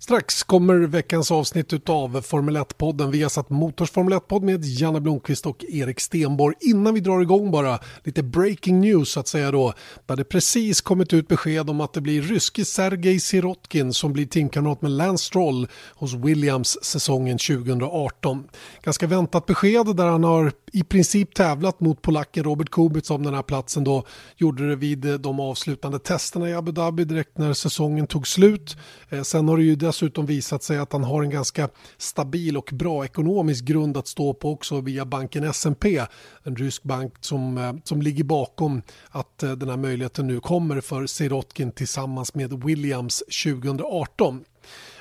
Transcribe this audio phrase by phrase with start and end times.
[0.00, 3.10] Strax kommer veckans avsnitt av Formel 1-podden.
[3.10, 6.54] Vi har satt Motors Formel 1-podd med Janne Blomqvist och Erik Stenborg.
[6.60, 9.72] Innan vi drar igång bara lite breaking news så att säga då.
[10.06, 14.26] Där det precis kommit ut besked om att det blir ryske Sergej Sirotkin som blir
[14.26, 18.48] teamkamrat med Lance Stroll hos Williams säsongen 2018.
[18.82, 23.34] Ganska väntat besked där han har i princip tävlat mot polacken Robert Kubica om den
[23.34, 24.04] här platsen då.
[24.36, 28.76] Gjorde det vid de avslutande testerna i Abu Dhabi direkt när säsongen tog slut.
[29.08, 31.68] Eh, sen har det ju dessutom visat sig att han har en ganska
[31.98, 36.00] stabil och bra ekonomisk grund att stå på också via banken S&P,
[36.42, 40.80] en rysk bank som, eh, som ligger bakom att eh, den här möjligheten nu kommer
[40.80, 44.44] för Sirotkin tillsammans med Williams 2018.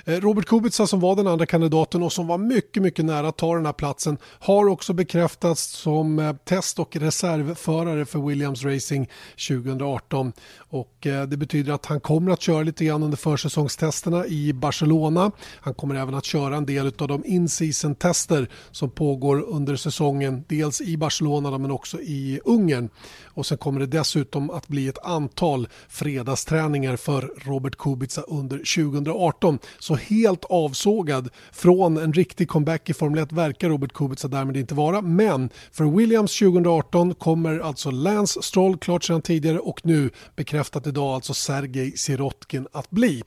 [0.08, 3.38] Eh, Robert Kubica som var den andra kandidaten och som var mycket, mycket nära att
[3.38, 9.10] ta den här platsen har också bekräftats som eh, test och reservförare för Williams Racing
[9.48, 10.34] 2018
[10.70, 15.32] och eh, det betyder att han kommer att köra lite grann under försäsongstesterna i Barcelona.
[15.62, 20.44] Han kommer även att köra en del av de in-season tester som pågår under säsongen,
[20.48, 22.90] dels i Barcelona men också i Ungern.
[23.38, 29.60] Och sen kommer det dessutom att bli ett antal fredagsträningar för Robert Kubica under 2018.
[29.80, 34.76] Så helt avsågad från en riktig comeback i Formel 1 verkar Robert Kubica därmed inte
[34.76, 35.02] vara.
[35.02, 41.16] Men för Williams 2018 kommer alltså Lance Stroll klart sedan tidigare och nu bekräftat idag
[41.16, 43.24] alltså Sergej Sirotkin att bli.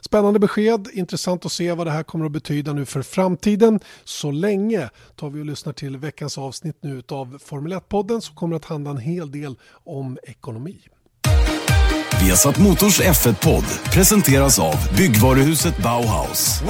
[0.00, 3.80] Spännande besked, intressant att se vad det här kommer att betyda nu för framtiden.
[4.04, 8.56] Så länge tar vi och lyssnar till veckans avsnitt nu av Formel 1-podden som kommer
[8.56, 10.78] att handla en hel del om ekonomi.
[12.22, 16.62] Viasat Motors F1-podd presenteras av byggvaruhuset Bauhaus.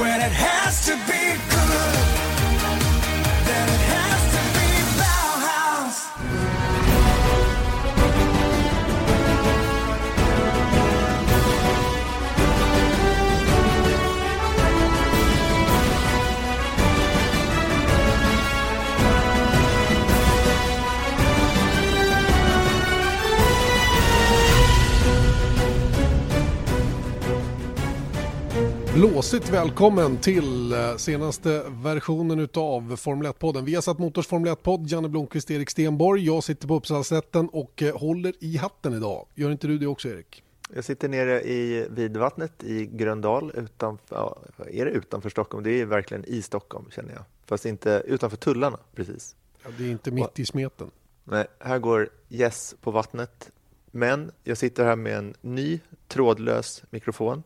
[28.97, 33.65] Blåsigt välkommen till eh, senaste versionen av Formel 1-podden.
[33.65, 36.25] Vi har satt Motors Formel 1-podd, Janne Blomqvist, Erik Stenborg.
[36.25, 39.27] Jag sitter på Uppsalaslätten och eh, håller i hatten idag.
[39.35, 40.43] Gör inte du det också Erik?
[40.75, 44.37] Jag sitter nere i Vidvattnet i Gröndal, utanför, ja,
[44.71, 45.63] är det utanför Stockholm?
[45.63, 49.35] Det är verkligen i Stockholm känner jag, fast inte utanför tullarna precis.
[49.63, 50.91] Ja, det är inte mitt i smeten.
[51.23, 53.51] Nej, här går Yes på vattnet,
[53.91, 57.43] men jag sitter här med en ny trådlös mikrofon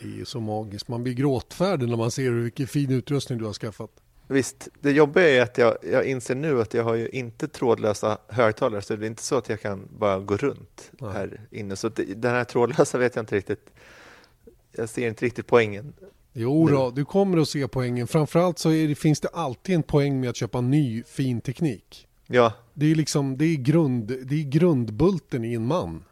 [0.00, 0.88] det är så magiskt.
[0.88, 3.90] Man blir gråtfärdig när man ser vilken fin utrustning du har skaffat.
[4.26, 8.18] Visst, det jobbiga är att jag, jag inser nu att jag har ju inte trådlösa
[8.28, 11.12] högtalare så det är inte så att jag kan bara gå runt Nej.
[11.12, 11.76] här inne.
[11.76, 13.70] Så det, den här trådlösa vet jag inte riktigt.
[14.72, 15.92] Jag ser inte riktigt poängen.
[16.32, 18.06] Jo då, du kommer att se poängen.
[18.06, 22.08] Framförallt så det, finns det alltid en poäng med att köpa ny fin teknik.
[22.26, 22.52] Ja.
[22.74, 26.04] Det är liksom, det är, grund, det är grundbulten i en man.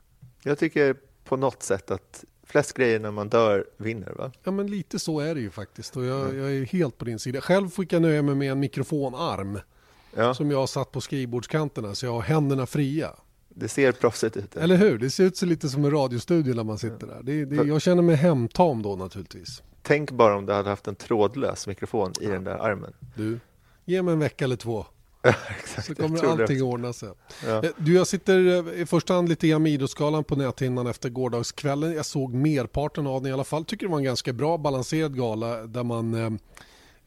[0.43, 4.33] Jag tycker på något sätt att flest grejer när man dör vinner va?
[4.45, 6.39] Ja men lite så är det ju faktiskt och jag, mm.
[6.39, 7.41] jag är helt på din sida.
[7.41, 9.61] Själv fick jag nöja mig med en mikrofonarm
[10.15, 10.35] ja.
[10.35, 13.11] som jag har satt på skrivbordskanterna så jag har händerna fria.
[13.49, 14.57] Det ser proffsigt ut.
[14.57, 14.99] Eller hur?
[14.99, 17.21] Det ser ut så lite som en radiostudio när man sitter där.
[17.23, 19.63] Det, det, jag känner mig hemtam då naturligtvis.
[19.83, 22.31] Tänk bara om du hade haft en trådlös mikrofon i ja.
[22.31, 22.93] den där armen.
[23.17, 23.41] Du,
[23.85, 24.87] ge mig en vecka eller två.
[25.59, 27.09] Exakt, så kommer allting ordna sig.
[27.47, 27.63] Ja.
[27.65, 31.09] Eh, du, jag sitter eh, i första hand lite grann med idrottsskalan på näthinnan efter
[31.09, 31.93] gårdagskvällen.
[31.93, 33.65] Jag såg merparten av den i alla fall.
[33.65, 36.31] Tycker det var en ganska bra balanserad gala där man eh,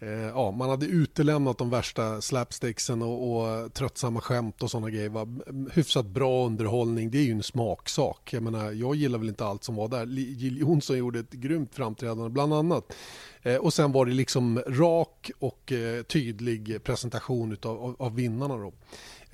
[0.04, 5.10] Eh, ja, man hade utelämnat de värsta slapsticksen och, och tröttsamma skämt och sådana grejer.
[5.10, 5.28] Va?
[5.74, 8.34] hyfsat bra underhållning, det är ju en smaksak.
[8.34, 10.06] Jag menar, jag gillar väl inte allt som var där.
[10.06, 12.94] Jill Johnson gjorde ett grymt framträdande bland annat.
[13.42, 18.58] Eh, och sen var det liksom rak och eh, tydlig presentation utav, av, av vinnarna.
[18.58, 18.74] Då.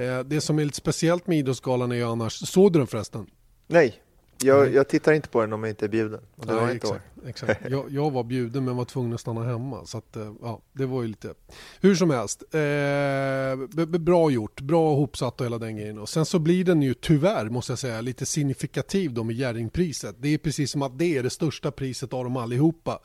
[0.04, 3.28] Eh, det som är lite speciellt med Idrottsgalan är ju annars, såg du den förresten?
[3.68, 3.96] Nej,
[4.40, 6.22] jag, jag, tittar inte på den om jag inte är bjuden.
[6.36, 7.62] Och det Nej, var inte exakt, exakt.
[7.70, 9.86] Jag, jag, var bjuden men var tvungen att stanna hemma.
[9.86, 11.34] Så att, ja, det var ju lite...
[11.82, 16.00] Hur som helst, eh, bra gjort, bra ihopsatt och hela den grejen.
[16.00, 20.16] Och sen så blir den ju tyvärr, måste jag säga, lite signifikativ då med Jerringpriset.
[20.20, 23.00] Det är precis som att det är det största priset av dem allihopa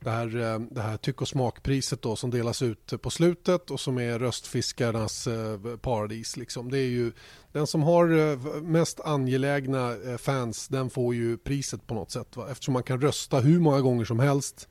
[0.00, 3.80] det här, eh, det här tyck och smakpriset då som delas ut på slutet och
[3.80, 6.36] som är röstfiskarnas eh, paradis.
[6.36, 6.70] Liksom.
[6.70, 7.12] Det är ju
[7.52, 12.36] den som har eh, mest angelägna fans den får ju priset på något sätt.
[12.36, 12.48] Va?
[12.50, 14.68] Eftersom man kan rösta hur många gånger som helst.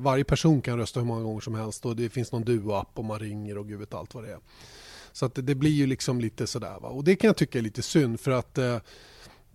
[0.00, 3.04] Varje person kan rösta hur många gånger som helst och det finns någon duo-app och
[3.04, 4.38] man ringer och gud vet allt vad det är.
[5.12, 6.80] Så att det, det blir ju liksom lite sådär.
[6.80, 6.88] Va?
[6.88, 8.58] Och det kan jag tycka är lite synd för att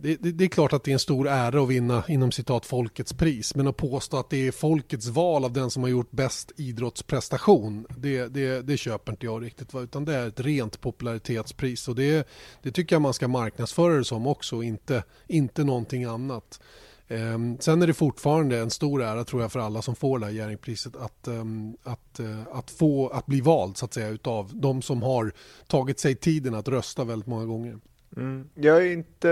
[0.01, 2.65] det, det, det, är klart att det är en stor ära att vinna inom citat
[2.65, 3.56] folkets pris.
[3.56, 7.86] Men att påstå att det är folkets val av den som har gjort bäst idrottsprestation.
[7.98, 9.75] Det, det, det köper inte jag riktigt.
[9.75, 11.88] Utan det är ett rent popularitetspris.
[11.88, 12.27] Och det,
[12.62, 14.63] det tycker jag man ska marknadsföra det som också.
[14.63, 16.59] Inte, inte någonting annat.
[17.07, 20.25] Um, sen är det fortfarande en stor ära tror jag för alla som får det
[20.25, 24.51] här Jerringpriset att, um, att, uh, att, få, att bli vald så att säga utav
[24.53, 25.31] de som har
[25.68, 27.80] tagit sig tiden att rösta väldigt många gånger.
[28.18, 28.50] Mm.
[28.56, 29.28] Jag, är inte,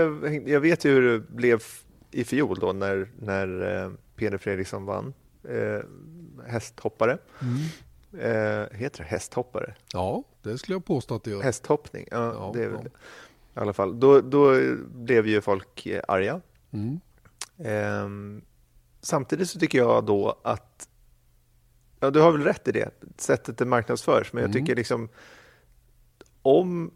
[0.46, 1.62] jag vet ju hur det blev
[2.10, 5.14] i fjol då när, när eh, Peder Fredriksson vann.
[5.48, 5.80] Eh,
[6.46, 7.18] hästhoppare.
[7.40, 7.60] Mm.
[8.12, 9.74] Eh, heter det hästhoppare?
[9.92, 11.42] Ja, det skulle jag påstå att det gör.
[11.42, 12.90] Hästhoppning, ja, ja det är väl ja.
[13.54, 14.60] I alla fall, då, då
[14.94, 16.40] blev ju folk eh, arga.
[16.70, 17.00] Mm.
[17.58, 18.42] Eh,
[19.00, 20.88] samtidigt så tycker jag då att,
[22.00, 24.62] ja du har väl rätt i det, sättet det marknadsförs, men jag mm.
[24.62, 25.08] tycker liksom
[26.42, 26.90] om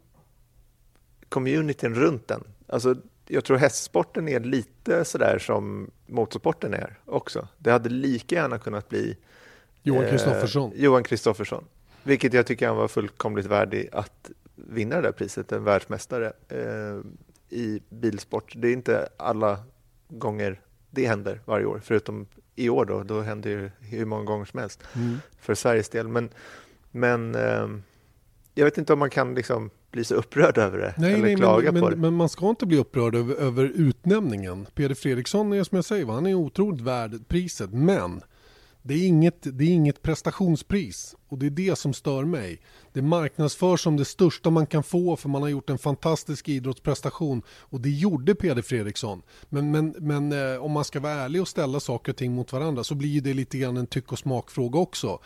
[1.35, 2.45] communityn runt den.
[2.67, 2.97] Alltså,
[3.27, 7.49] jag tror hästsporten är lite sådär som motorsporten är också.
[7.59, 9.17] Det hade lika gärna kunnat bli
[9.83, 10.73] Johan Kristoffersson.
[10.73, 11.65] Eh, Johan Kristoffersson.
[12.03, 17.01] Vilket jag tycker han var fullkomligt värdig att vinna det där priset, en världsmästare eh,
[17.49, 18.53] i bilsport.
[18.57, 19.59] Det är inte alla
[20.09, 20.61] gånger
[20.91, 24.61] det händer varje år, förutom i år då, då händer det hur många gånger som
[24.61, 25.19] helst mm.
[25.41, 26.09] för Sveriges del.
[26.09, 26.29] Men,
[26.91, 27.69] men eh,
[28.55, 31.37] jag vet inte om man kan liksom bli så upprörd över det nej, eller nej,
[31.37, 32.01] klaga men, på men, det.
[32.01, 34.67] Men man ska inte bli upprörd över, över utnämningen.
[34.75, 37.71] Peder Fredriksson är som jag säger, han är otroligt värd priset.
[37.73, 38.21] Men
[38.83, 42.61] det är, inget, det är inget prestationspris och det är det som stör mig.
[42.95, 47.43] Det marknadsförs som det största man kan få för man har gjort en fantastisk idrottsprestation
[47.49, 49.23] och det gjorde Peder Fredriksson.
[49.49, 52.53] Men, men, men eh, om man ska vara ärlig och ställa saker och ting mot
[52.53, 55.19] varandra så blir det lite grann en tyck och smakfråga också.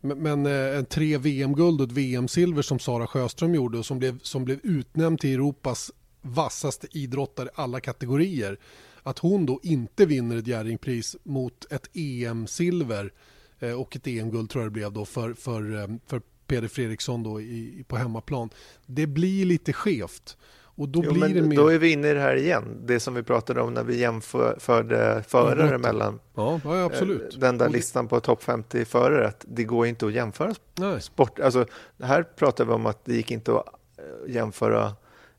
[0.00, 4.44] Men eh, tre VM-guld och ett VM-silver som Sara Sjöström gjorde och som blev, som
[4.44, 5.90] blev utnämnd till Europas
[6.22, 8.58] vassaste idrottare i alla kategorier.
[9.02, 13.12] Att hon då inte vinner ett Jerringpris mot ett EM-silver
[13.58, 17.22] eh, och ett EM-guld tror jag det blev då för, för, eh, för Peder Fredriksson
[17.22, 18.50] då i, på hemmaplan.
[18.86, 20.36] Det blir lite skevt.
[20.78, 21.56] Och då, jo, blir det mer...
[21.56, 23.98] då är vi inne i det här igen, det som vi pratade om när vi
[23.98, 27.34] jämförde förare mellan ja, ja, absolut.
[27.34, 31.00] Eh, den där listan på topp 50 förare, att det går inte att jämföra Nej.
[31.00, 31.40] sport.
[31.40, 31.66] Alltså,
[32.02, 33.66] här pratar vi om att det gick inte att
[33.96, 34.92] eh, jämföra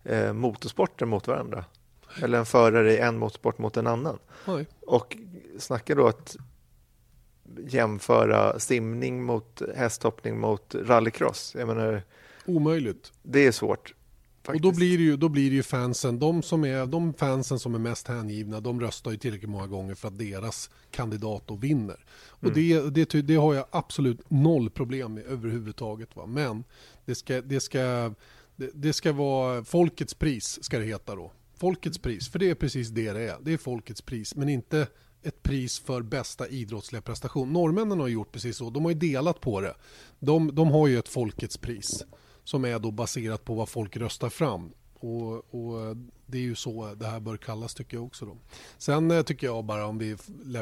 [0.03, 1.65] eh, motorsporter mot varandra.
[2.21, 4.19] Eller en förare i en motorsport mot en annan.
[4.45, 4.65] Nej.
[4.81, 5.17] Och
[5.59, 6.37] snacka då att
[7.67, 11.55] jämföra simning mot hästhoppning mot rallycross.
[11.57, 12.03] Jag menar,
[12.47, 13.13] Omöjligt.
[13.23, 13.93] Det är svårt.
[14.43, 14.65] Faktiskt.
[14.65, 17.59] Och då blir, det ju, då blir det ju fansen, de, som är, de fansen
[17.59, 21.55] som är mest hängivna, de röstar ju tillräckligt många gånger för att deras kandidat då
[21.55, 22.05] vinner.
[22.29, 22.53] Och mm.
[22.93, 26.15] det, det, det har jag absolut noll problem med överhuvudtaget.
[26.15, 26.25] Va?
[26.25, 26.63] Men
[27.05, 28.13] det ska, det, ska,
[28.55, 31.31] det, det ska vara folkets pris, ska det heta då.
[31.57, 33.37] Folkets pris, för det är precis det det är.
[33.41, 34.87] Det är folkets pris, men inte
[35.27, 37.53] ett pris för bästa idrottsliga prestation.
[37.53, 39.73] Norrmännen har gjort precis så, de har ju delat på det.
[40.19, 42.03] De, de har ju ett folkets pris
[42.43, 44.71] som är då baserat på vad folk röstar fram.
[44.99, 48.25] Och, och, Det är ju så det här bör kallas tycker jag också.
[48.25, 48.37] Då.
[48.77, 50.17] Sen eh, tycker jag bara om vi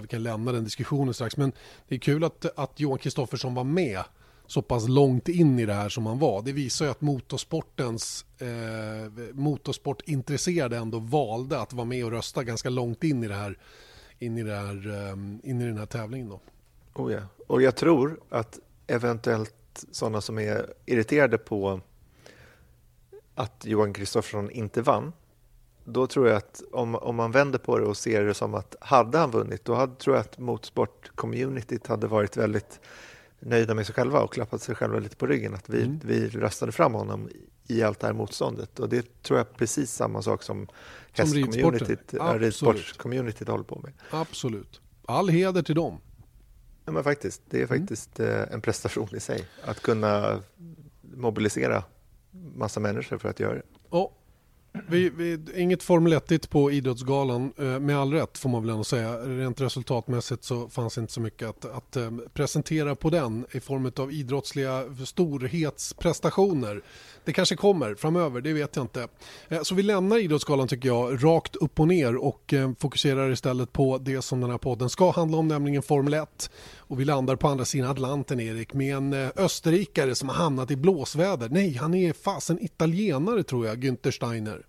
[0.09, 1.37] kan lämna den diskussionen strax.
[1.37, 1.51] Men
[1.87, 4.03] det är kul att, att Johan Kristoffersson var med
[4.47, 6.41] så pass långt in i det här som han var.
[6.41, 12.69] Det visar ju att motorsportens eh, motorsportintresserade ändå valde att vara med och rösta ganska
[12.69, 13.57] långt in i det här
[14.19, 16.29] in i, här, eh, in i den här tävlingen.
[16.29, 16.39] Då.
[16.93, 17.19] Oh ja.
[17.47, 21.81] Och jag tror att eventuellt sådana som är irriterade på
[23.35, 25.13] att Johan Kristoffersson inte vann,
[25.83, 28.75] då tror jag att om, om man vänder på det och ser det som att
[28.79, 32.79] hade han vunnit, då hade, tror jag att motorsport-communityt hade varit väldigt
[33.39, 35.53] nöjda med sig själva och klappat sig själva lite på ryggen.
[35.53, 35.99] Att vi, mm.
[36.03, 37.29] vi röstade fram honom
[37.67, 38.79] i allt det här motståndet.
[38.79, 40.67] Och det tror jag är precis samma sak som,
[41.13, 43.93] som ridsports-communityt håller på med.
[44.09, 44.81] Absolut.
[45.05, 45.97] All heder till dem.
[46.85, 47.79] Ja, men faktiskt, det är mm.
[47.79, 48.49] faktiskt mm.
[48.51, 50.41] en prestation i sig att kunna
[51.01, 51.83] mobilisera
[52.55, 53.63] massa människor för att göra det.
[53.89, 54.11] Ja,
[54.87, 58.83] vi, vi, inget Formel 1 på Idrottsgalan, eh, med all rätt får man väl ändå
[58.83, 59.17] säga.
[59.17, 63.91] Rent resultatmässigt så fanns inte så mycket att, att eh, presentera på den i form
[63.97, 66.81] av idrottsliga storhetsprestationer.
[67.25, 69.07] Det kanske kommer framöver, det vet jag inte.
[69.47, 73.97] Eh, så vi lämnar Idrottsgalan tycker jag rakt upp och ner och fokuserar istället på
[73.97, 76.49] det som den här podden ska handla om, nämligen Formel 1.
[76.87, 80.75] Och vi landar på andra sidan Atlanten, Erik, med en österrikare som har hamnat i
[80.75, 81.49] blåsväder.
[81.49, 84.65] Nej, han är fasen italienare tror jag, Günther Steiner.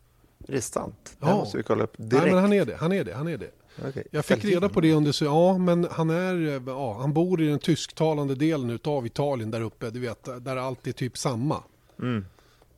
[0.48, 1.16] Är det sant?
[1.20, 1.36] Det ja.
[1.36, 2.24] måste vi kolla upp direkt.
[2.24, 2.76] Nej, men han är det.
[2.76, 3.14] Han är det.
[3.14, 3.50] Han är det.
[3.88, 4.04] Okay.
[4.10, 5.24] Jag fick reda på det under...
[5.24, 6.62] Ja, men han är...
[6.66, 9.90] Ja, han bor i den tysktalande delen av Italien där uppe.
[9.90, 11.62] Du vet, där allt är typ samma.
[12.02, 12.24] Mm.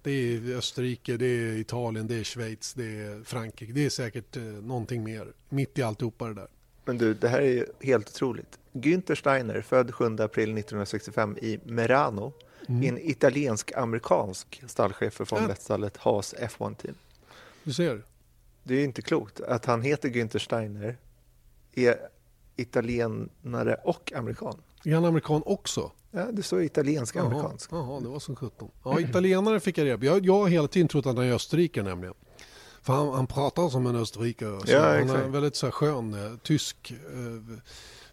[0.02, 3.72] Det är Österrike, det är Italien, det är Schweiz, det är Frankrike.
[3.72, 6.48] Det är säkert eh, någonting mer mitt i alltihopa det där.
[6.84, 8.58] Men du, det här är ju helt otroligt.
[8.80, 12.32] Günther Steiner, född 7 april 1965 i Merano,
[12.68, 12.82] mm.
[12.82, 16.94] en italiensk-amerikansk stallchef för Formel 1-stallet Haas F1-team.
[17.64, 18.02] Du ser.
[18.62, 20.96] Det är inte klokt att han heter Günther Steiner,
[21.74, 21.96] är
[22.56, 24.62] italienare och amerikan.
[24.84, 25.90] Är han amerikan också?
[26.10, 27.72] Ja, det står italiensk-amerikansk.
[27.72, 28.70] Jaha, det var som sjutton.
[28.84, 30.04] Ja, italienare fick jag reda på.
[30.04, 32.14] Jag, jag har hela tiden trott att han är österrikare nämligen.
[32.82, 34.60] För han, han pratar som en österrikare.
[34.66, 37.58] Ja, han är väldigt så här, skön, eh, tysk, eh,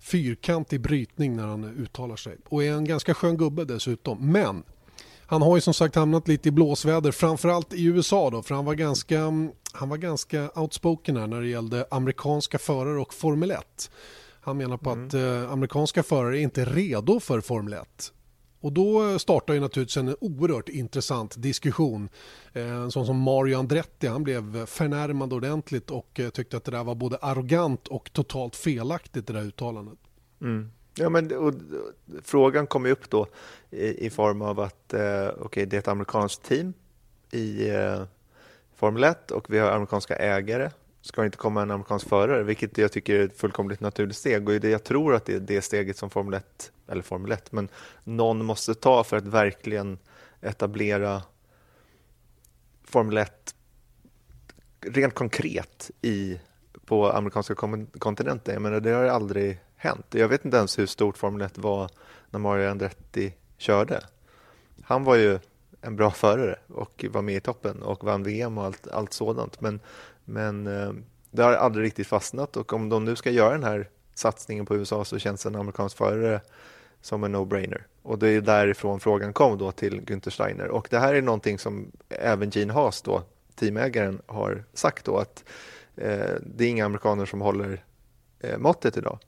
[0.05, 2.37] fyrkantig brytning när han uttalar sig.
[2.49, 4.31] Och är en ganska skön gubbe dessutom.
[4.31, 4.63] Men
[5.25, 8.65] han har ju som sagt hamnat lite i blåsväder, framförallt i USA då, för han
[8.65, 9.19] var ganska,
[9.71, 13.91] han var ganska outspoken här när det gällde amerikanska förare och Formel 1.
[14.41, 15.07] Han menar på mm.
[15.07, 18.13] att eh, amerikanska förare är inte redo för Formel 1.
[18.65, 22.09] Och då startar ju naturligtvis en oerhört intressant diskussion.
[22.53, 26.71] Eh, en sån som Mario Andretti, han blev förnärmad ordentligt och eh, tyckte att det
[26.71, 29.99] där var både arrogant och totalt felaktigt det där uttalandet.
[30.41, 30.71] Mm.
[30.95, 31.53] Ja, men och,
[32.23, 33.27] frågan kommer upp då
[33.71, 36.73] i, i form av att eh, okay, det är ett amerikanskt team
[37.31, 38.03] i eh,
[38.75, 40.71] Formel 1 och vi har amerikanska ägare
[41.05, 44.49] ska det inte komma en amerikansk förare, vilket jag tycker är ett fullkomligt naturligt steg.
[44.49, 47.69] Och jag tror att det är det steget som Formel 1, eller Formel 1, men
[48.03, 49.97] någon måste ta för att verkligen
[50.41, 51.23] etablera
[52.83, 53.55] Formel 1
[54.81, 56.39] rent konkret i,
[56.85, 57.55] på amerikanska
[57.99, 58.53] kontinenten.
[58.53, 60.05] Jag menar, det har aldrig hänt.
[60.09, 61.89] Jag vet inte ens hur stort Formel 1 var
[62.29, 64.01] när Mario Andretti körde.
[64.83, 65.39] Han var ju
[65.81, 69.61] en bra förare och var med i toppen och vann VM och allt, allt sådant.
[69.61, 69.79] Men
[70.25, 70.91] men eh,
[71.31, 74.75] det har aldrig riktigt fastnat och om de nu ska göra den här satsningen på
[74.75, 76.41] USA så känns en amerikansk förare
[77.01, 77.81] som en no-brainer.
[78.01, 80.67] Och det är därifrån frågan kom då till Günther Steiner.
[80.67, 83.23] Och det här är någonting som även Gene Haas, då,
[83.55, 85.43] teamägaren, har sagt då att
[85.95, 87.83] eh, det är inga amerikaner som håller
[88.39, 89.19] eh, måttet idag.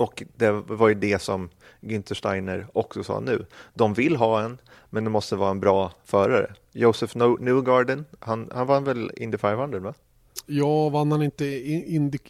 [0.00, 1.48] Och det var ju det som
[1.80, 3.46] Günther Steiner också sa nu.
[3.74, 4.58] De vill ha en,
[4.90, 6.54] men det måste vara en bra förare.
[6.72, 9.94] Joseph Newgarden, han, han vann väl Indy 500 va?
[10.46, 11.44] Ja, vann han inte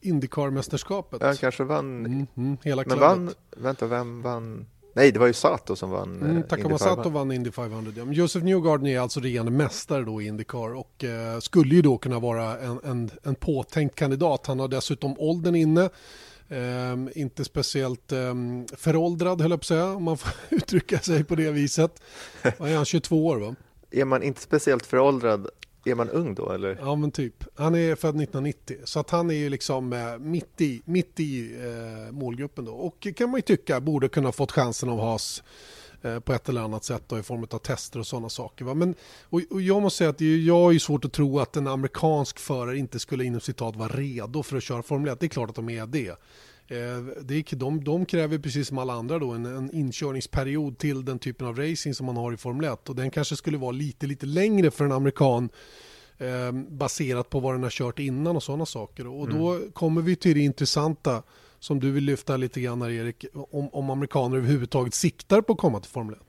[0.01, 1.23] Indycar-mästerskapet?
[1.23, 2.07] Han kanske vann.
[2.07, 4.67] Mm, mm, hela men vann, vänta, vem vann?
[4.95, 7.93] Nej, det var ju Sato som vann mm, Takuma Sato vann Indy 500.
[7.97, 8.05] Ja.
[8.13, 12.19] Joseph Newgarden är alltså regerande mästare då i Indycar och eh, skulle ju då kunna
[12.19, 14.47] vara en, en, en påtänkt kandidat.
[14.47, 15.91] Han har dessutom åldern inne.
[16.53, 21.25] Um, inte speciellt um, föråldrad höll jag på att säga, om man får uttrycka sig
[21.25, 22.03] på det viset.
[22.59, 23.55] Vad är han, 22 år va?
[23.91, 25.49] Är man inte speciellt föråldrad,
[25.85, 26.79] är man ung då eller?
[26.81, 27.45] Ja men typ.
[27.55, 31.57] Han är född 1990 så att han är ju liksom uh, mitt i, mitt i
[31.57, 32.73] uh, målgruppen då.
[32.73, 35.43] Och kan man ju tycka borde kunna fått chansen av Haas
[36.25, 38.65] på ett eller annat sätt då, i form av tester och sådana saker.
[38.65, 38.75] Va?
[38.75, 41.67] Men, och, och jag måste säga att jag är ju svårt att tro att en
[41.67, 45.21] amerikansk förare inte skulle inom citat vara redo för att köra Formel 1.
[45.21, 46.09] Det är klart att de är det.
[46.71, 51.19] Eh, det de, de kräver precis som alla andra då en, en inkörningsperiod till den
[51.19, 54.07] typen av racing som man har i Formel 1 och den kanske skulle vara lite,
[54.07, 55.49] lite längre för en amerikan
[56.19, 59.07] eh, baserat på vad den har kört innan och sådana saker.
[59.07, 59.73] Och då mm.
[59.73, 61.23] kommer vi till det intressanta
[61.61, 65.59] som du vill lyfta lite grann här Erik, om, om amerikaner överhuvudtaget siktar på att
[65.59, 66.21] komma till Formel 1.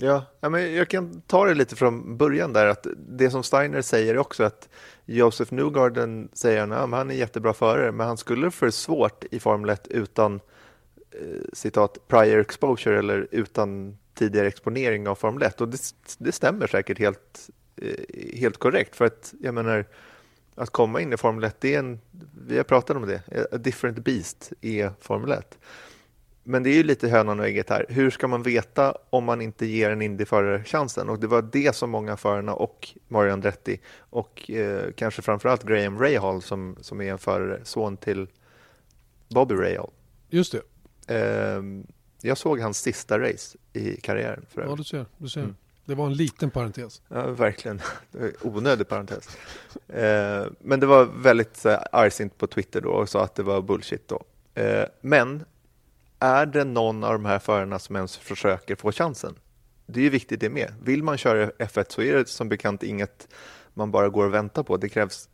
[0.00, 2.66] Ja, men jag kan ta det lite från början där.
[2.66, 4.68] att Det som Steiner säger är också att
[5.04, 9.70] Josef Newgarden säger att han är jättebra förare, men han skulle för svårt i Formel
[9.70, 10.40] 1 utan
[11.10, 15.60] eh, citat prior exposure eller utan tidigare exponering av Formel 1.
[15.60, 15.78] Och det,
[16.18, 18.96] det stämmer säkert helt, eh, helt korrekt.
[18.96, 19.86] För att jag menar,
[20.60, 22.00] att komma in i Formel 1, det är en,
[22.46, 25.58] vi har pratat om det, a different beast i Formel 1.
[26.42, 27.86] Men det är ju lite hönan och ägget här.
[27.88, 31.08] Hur ska man veta om man inte ger en Indy-förare chansen?
[31.08, 35.98] Och det var det som många förarna och Mario Andretti och eh, kanske framförallt Graham
[35.98, 38.26] Rahal som, som är en förare, son till
[39.28, 39.90] Bobby Rahal.
[40.28, 40.54] Just
[41.06, 41.14] det.
[41.14, 41.62] Eh,
[42.22, 44.46] jag såg hans sista race i karriären.
[44.48, 45.06] För ja, du ser.
[45.18, 45.40] Du ser.
[45.40, 45.56] Mm.
[45.90, 47.02] Det var en liten parentes.
[47.08, 47.80] Ja, verkligen.
[48.42, 49.38] Onödig parentes.
[49.88, 53.62] Eh, men det var väldigt eh, argsint på Twitter då och sa att det var
[53.62, 54.22] bullshit då.
[54.54, 55.44] Eh, men
[56.18, 59.34] är det någon av de här förarna som ens försöker få chansen?
[59.86, 60.72] Det är ju viktigt det med.
[60.82, 63.28] Vill man köra F1 så är det som bekant inget
[63.74, 64.76] man bara går och väntar på.
[64.76, 65.28] Det krävs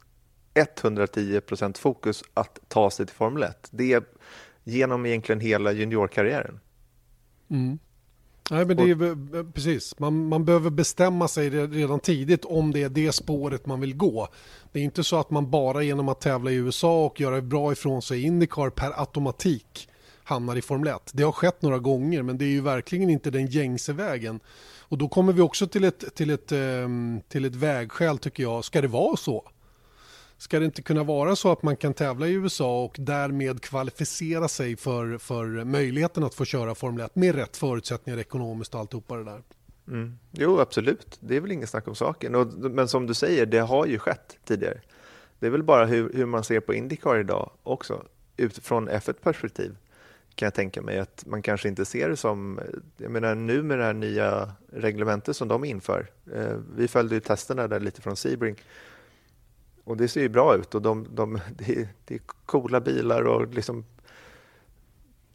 [0.54, 3.68] 110% fokus att ta sig till Formel 1.
[3.70, 4.02] Det är
[4.64, 6.60] genom egentligen hela juniorkarriären.
[7.50, 7.78] Mm.
[8.50, 9.98] Nej, men det är, precis.
[9.98, 14.28] Man, man behöver bestämma sig redan tidigt om det är det spåret man vill gå.
[14.72, 17.72] Det är inte så att man bara genom att tävla i USA och göra bra
[17.72, 19.88] ifrån sig i Indycar per automatik
[20.24, 21.10] hamnar i Formel 1.
[21.12, 24.40] Det har skett några gånger men det är ju verkligen inte den gängse vägen.
[24.88, 28.64] Och då kommer vi också till ett, till ett, ehm, till ett vägskäl tycker jag.
[28.64, 29.44] Ska det vara så?
[30.38, 34.48] Ska det inte kunna vara så att man kan tävla i USA och därmed kvalificera
[34.48, 39.16] sig för, för möjligheten att få köra Formel 1 med rätt förutsättningar ekonomiskt och alltihopa
[39.16, 39.42] det där?
[39.88, 40.18] Mm.
[40.30, 41.18] Jo, absolut.
[41.20, 42.34] Det är väl ingen snack om saken.
[42.34, 44.80] Och, men som du säger, det har ju skett tidigare.
[45.38, 48.02] Det är väl bara hur, hur man ser på Indycar idag också,
[48.36, 49.76] utifrån F1-perspektiv
[50.36, 52.60] kan jag tänka mig att man kanske inte ser det som,
[52.96, 56.06] jag menar nu med det här nya reglementet som de inför.
[56.34, 58.56] Eh, vi följde ju testerna där lite från Sebring
[59.86, 63.22] och det ser ju bra ut och de, de, det, är, det är coola bilar
[63.22, 63.84] och liksom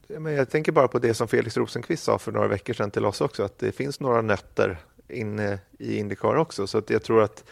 [0.07, 3.21] jag tänker bara på det som Felix Rosenqvist sa för några veckor sedan till oss
[3.21, 4.77] också, att det finns några nötter
[5.07, 6.67] inne i Indycar också.
[6.67, 7.43] Så att jag tror att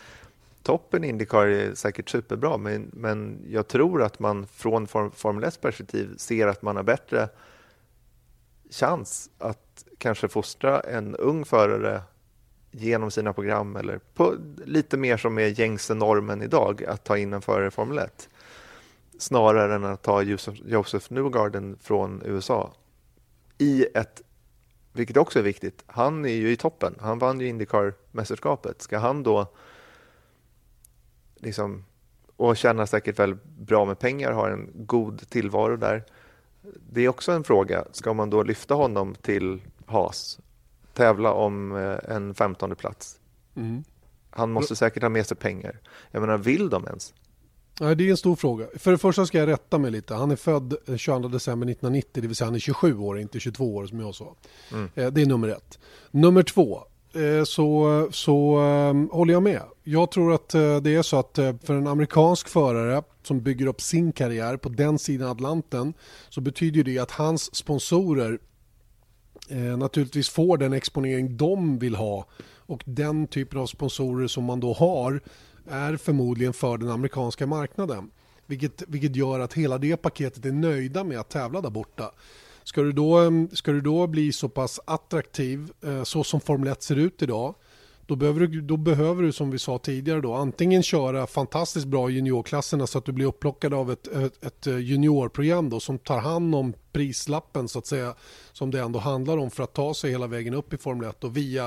[0.63, 5.43] toppen i Indycar är säkert superbra, men, men jag tror att man från Form, Formel
[5.43, 7.29] 1 perspektiv ser att man har bättre
[8.71, 12.01] chans att kanske fostra en ung förare
[12.71, 14.35] genom sina program eller på
[14.65, 18.29] lite mer som är gängse normen idag, att ta in en förare i Formel 1
[19.19, 20.21] snarare än att ta
[20.65, 22.73] Joseph Newgarden från USA
[23.57, 24.21] i ett,
[24.93, 26.95] vilket också är viktigt, han är ju i toppen.
[26.99, 28.81] Han vann ju Indycar-mästerskapet.
[28.81, 29.47] Ska han då
[31.35, 31.85] liksom,
[32.35, 36.03] och tjänar säkert väldigt bra med pengar, har en god tillvaro där.
[36.61, 40.39] Det är också en fråga, ska man då lyfta honom till Haas,
[40.93, 43.19] tävla om eh, en femtonde plats?
[43.55, 43.83] Mm.
[44.29, 45.79] Han måste säkert ha med sig pengar.
[46.11, 47.13] Jag menar, vill de ens?
[47.79, 48.65] Nej, det är en stor fråga.
[48.75, 50.13] För det första ska jag rätta mig lite.
[50.13, 53.75] Han är född 22 december 1990, det vill säga han är 27 år, inte 22
[53.75, 54.35] år som jag sa.
[54.71, 54.89] Mm.
[54.95, 55.79] Eh, det är nummer ett.
[56.11, 58.55] Nummer två, eh, så, så
[59.11, 59.61] håller jag med.
[59.83, 60.49] Jag tror att
[60.83, 64.99] det är så att för en amerikansk förare som bygger upp sin karriär på den
[64.99, 65.93] sidan Atlanten
[66.29, 68.39] så betyder det att hans sponsorer
[69.49, 72.25] eh, naturligtvis får den exponering de vill ha
[72.55, 75.21] och den typen av sponsorer som man då har
[75.69, 78.11] är förmodligen för den amerikanska marknaden.
[78.45, 82.11] Vilket, vilket gör att hela det paketet är nöjda med att tävla där borta.
[82.63, 86.67] Ska du då, mm, ska du då bli så pass attraktiv eh, så som Formel
[86.67, 87.55] 1 ser ut idag
[88.09, 92.09] då behöver, du, då behöver du som vi sa tidigare då antingen köra fantastiskt bra
[92.09, 95.97] i juniorklasserna så att du blir upplockad av ett, ett, ett eh, juniorprogram då som
[95.97, 98.15] tar hand om prislappen så att säga
[98.51, 101.23] som det ändå handlar om för att ta sig hela vägen upp i Formel 1
[101.23, 101.65] och via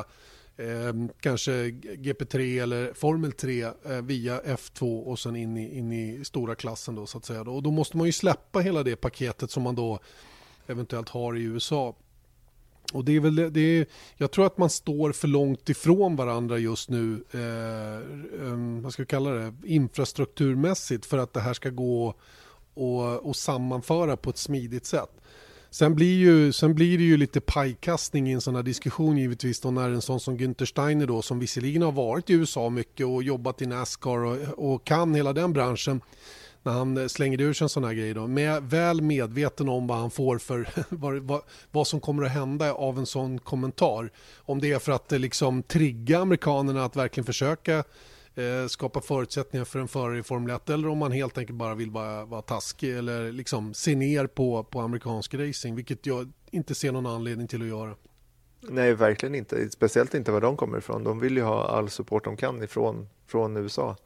[0.56, 1.52] eh, kanske
[1.96, 6.94] GP3 eller Formel 3 eh, via F2 och sen in i, in i stora klassen
[6.94, 7.44] då så att säga.
[7.44, 7.54] Då.
[7.54, 9.98] Och då måste man ju släppa hela det paketet som man då
[10.66, 11.94] eventuellt har i USA.
[12.92, 16.58] Och det är väl det är, jag tror att man står för långt ifrån varandra
[16.58, 21.70] just nu, eh, um, vad ska vi kalla det, infrastrukturmässigt för att det här ska
[21.70, 22.14] gå
[22.74, 25.10] och, och sammanföra på ett smidigt sätt.
[25.70, 29.60] Sen blir, ju, sen blir det ju lite pajkastning i en sån här diskussion givetvis
[29.60, 33.06] då när en sån som Günther Steiner då som visserligen har varit i USA mycket
[33.06, 36.00] och jobbat i Nascar och, och kan hela den branschen
[36.62, 39.86] när han eh, slänger ur sig en sån här grej då, med, väl medveten om
[39.86, 44.10] vad han får för vad, vad, vad, som kommer att hända av en sån kommentar.
[44.36, 47.84] Om det är för att eh, liksom trigga amerikanerna att verkligen försöka
[48.34, 51.74] eh, skapa förutsättningar för en förare i Formel 1 eller om man helt enkelt bara
[51.74, 56.74] vill vara, vara taskig eller liksom se ner på, på amerikansk racing, vilket jag inte
[56.74, 57.94] ser någon anledning till att göra.
[58.68, 59.70] Nej, verkligen inte.
[59.70, 61.04] Speciellt inte var de kommer ifrån.
[61.04, 63.96] De vill ju ha all support de kan ifrån från USA,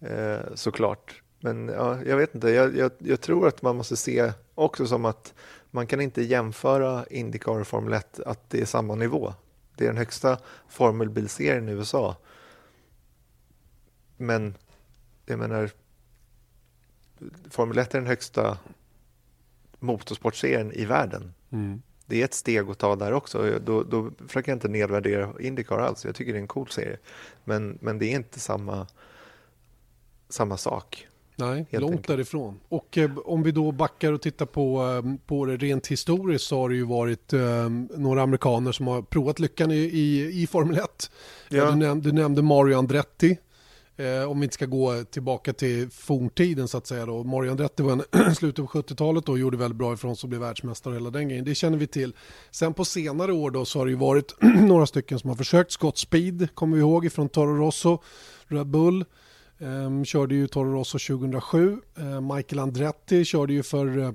[0.00, 1.22] eh, såklart.
[1.40, 5.04] Men ja, jag vet inte, jag, jag, jag, tror att man måste se också som
[5.04, 5.34] att
[5.70, 9.34] man kan inte jämföra Indycar och Formel 1, att det är samma nivå.
[9.76, 12.16] Det är den högsta formelbilserien i USA
[14.20, 14.54] men
[15.26, 15.70] jag menar,
[17.50, 18.58] Formel 1 är den högsta
[19.78, 21.34] motorsportserien i världen.
[21.50, 21.82] Mm.
[22.06, 23.58] Det är ett steg att ta där också.
[23.64, 26.04] Då, då försöker jag inte nedvärdera Indycar alls.
[26.04, 26.98] Jag tycker det är en cool serie.
[27.44, 28.86] Men, men det är inte samma,
[30.28, 31.08] samma sak.
[31.40, 32.06] Nej, långt enkelt.
[32.06, 32.60] därifrån.
[32.68, 36.60] Och eh, om vi då backar och tittar på, eh, på det rent historiskt så
[36.60, 40.78] har det ju varit eh, några amerikaner som har provat lyckan i, i, i Formel
[40.78, 41.10] 1.
[41.48, 41.70] Ja.
[41.70, 43.38] Du, näm du nämnde Mario Andretti
[44.00, 47.24] Eh, om vi inte ska gå tillbaka till forntiden så att säga då.
[47.24, 50.40] Mario Andretti var en slutet på 70-talet och gjorde väldigt bra ifrån sig och blev
[50.40, 51.44] världsmästare hela den grejen.
[51.44, 52.14] Det känner vi till.
[52.50, 55.72] Sen på senare år då så har det ju varit några stycken som har försökt.
[55.72, 58.02] Scott Speed kommer vi ihåg från Toro Rosso,
[58.46, 59.04] Red Bull.
[59.62, 61.80] Um, körde ju Toro Rosso 2007.
[61.98, 64.12] Uh, ehm, Michael Andretti körde ju för uh,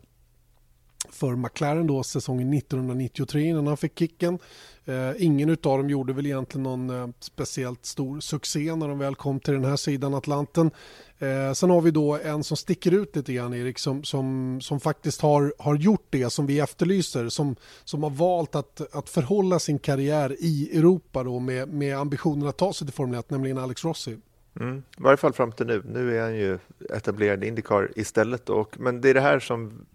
[1.09, 4.39] för McLaren då säsongen 1993 innan han fick kicken.
[4.85, 9.15] Eh, ingen av dem gjorde väl egentligen någon eh, speciellt stor succé när de väl
[9.15, 10.71] kom till den här sidan Atlanten.
[11.19, 14.79] Eh, sen har vi då en som sticker ut lite grann Erik som, som, som
[14.79, 19.59] faktiskt har, har gjort det som vi efterlyser som, som har valt att, att förhålla
[19.59, 23.57] sin karriär i Europa då med, med ambitionen att ta sig till Formel 1 nämligen
[23.57, 24.17] Alex Rossi.
[24.59, 24.77] Mm.
[24.77, 25.83] I varje fall fram till nu.
[25.85, 28.49] Nu är han ju etablerad i Indycar istället.
[28.49, 29.85] Och, men det är det här som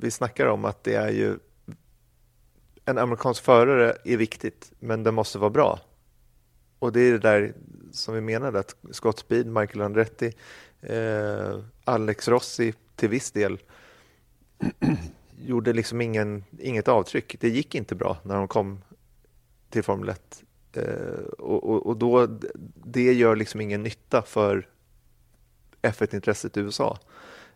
[0.00, 1.38] vi snackar om att det är ju
[2.84, 5.80] en amerikansk förare är viktigt, men den måste vara bra.
[6.78, 7.54] Och det är det där
[7.92, 10.32] som vi menade att Scott Speed, Michael Andretti,
[10.80, 13.58] eh, Alex Rossi till viss del
[15.38, 17.36] gjorde liksom ingen, inget avtryck.
[17.40, 18.82] Det gick inte bra när de kom
[19.70, 20.42] till Formel 1.
[20.76, 22.26] Eh, och, och, och, då,
[22.84, 24.68] det gör liksom ingen nytta för
[25.82, 26.98] F1-intresset i USA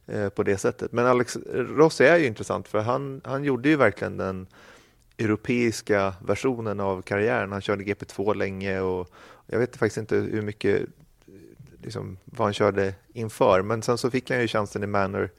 [0.07, 0.93] eh, på det sättet.
[0.93, 4.47] Men Alex Rossi är ju intressant för han, han gjorde ju verkligen den
[5.19, 7.53] europeiska versionen av karriären.
[7.53, 9.09] Han körde GP2 länge och
[9.47, 10.87] jag vet faktiskt inte hur mycket
[11.83, 15.31] liksom, vad han körde inför, men sen så fick han ju chansen i Manor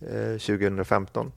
[0.00, 1.32] eh, 2015.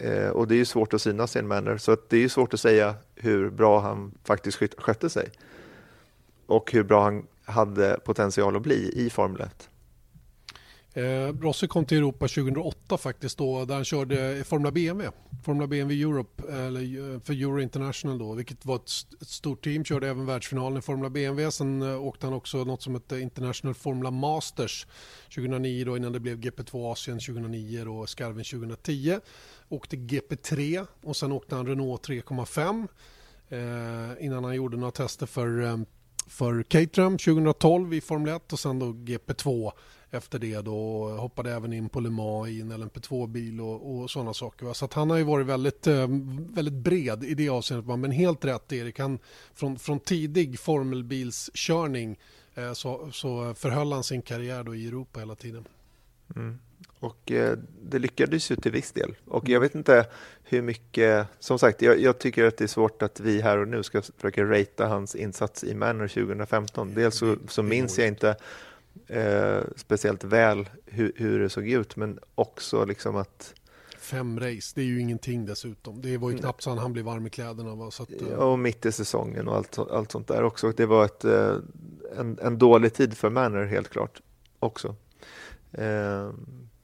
[0.00, 1.76] Eh, och det är ju svårt att synas i en manner.
[1.76, 5.28] så det är ju svårt att säga hur bra han faktiskt skötte sig
[6.46, 9.70] och hur bra han hade potential att bli i Formel 1.
[10.92, 15.10] Eh, Rossi kom till Europa 2008 faktiskt då där han körde Formula BMW.
[15.44, 19.84] Formula BMW Europe, eller eh, för Euro International då, vilket var ett, ett stort team.
[19.84, 21.50] Körde även världsfinalen i Formula BMW.
[21.50, 24.86] Sen eh, åkte han också något som hette International Formula Masters
[25.34, 29.18] 2009 då innan det blev GP2 Asien 2009 och Skarven 2010.
[29.72, 32.88] Åkte GP3 och sen åkte han Renault 3,5
[33.48, 35.76] eh, innan han gjorde några tester för eh,
[36.30, 39.72] för Caterham 2012 i Formel 1 och sen då GP2
[40.10, 44.34] efter det då hoppade även in på Le Mans i en LMP2-bil och, och sådana
[44.34, 44.72] saker.
[44.72, 46.06] Så att han har ju varit väldigt, eh,
[46.54, 47.98] väldigt bred i det avseendet.
[47.98, 49.18] Men helt rätt Erik, han,
[49.54, 52.18] från, från tidig formelbilskörning
[52.54, 55.64] eh, så, så förhöll han sin karriär då i Europa hela tiden.
[56.36, 56.58] Mm.
[57.00, 59.14] Och eh, det lyckades ju till viss del.
[59.26, 60.06] Och jag vet inte
[60.42, 63.68] hur mycket, som sagt, jag, jag, tycker att det är svårt att vi här och
[63.68, 66.94] nu ska försöka ratea hans insats i Manor 2015.
[66.94, 68.36] Dels så, så minns jag inte
[69.06, 73.54] eh, speciellt väl hur, hur, det såg ut, men också liksom att
[73.98, 76.02] Fem race, det är ju ingenting dessutom.
[76.02, 77.74] Det var ju knappt så han blev varm i kläderna.
[77.74, 77.90] Va?
[77.90, 80.72] Så att, ja, och mitt i säsongen och allt, allt sånt där också.
[80.76, 81.56] Det var ett, eh,
[82.18, 84.22] en, en dålig tid för Manor helt klart
[84.58, 84.96] också.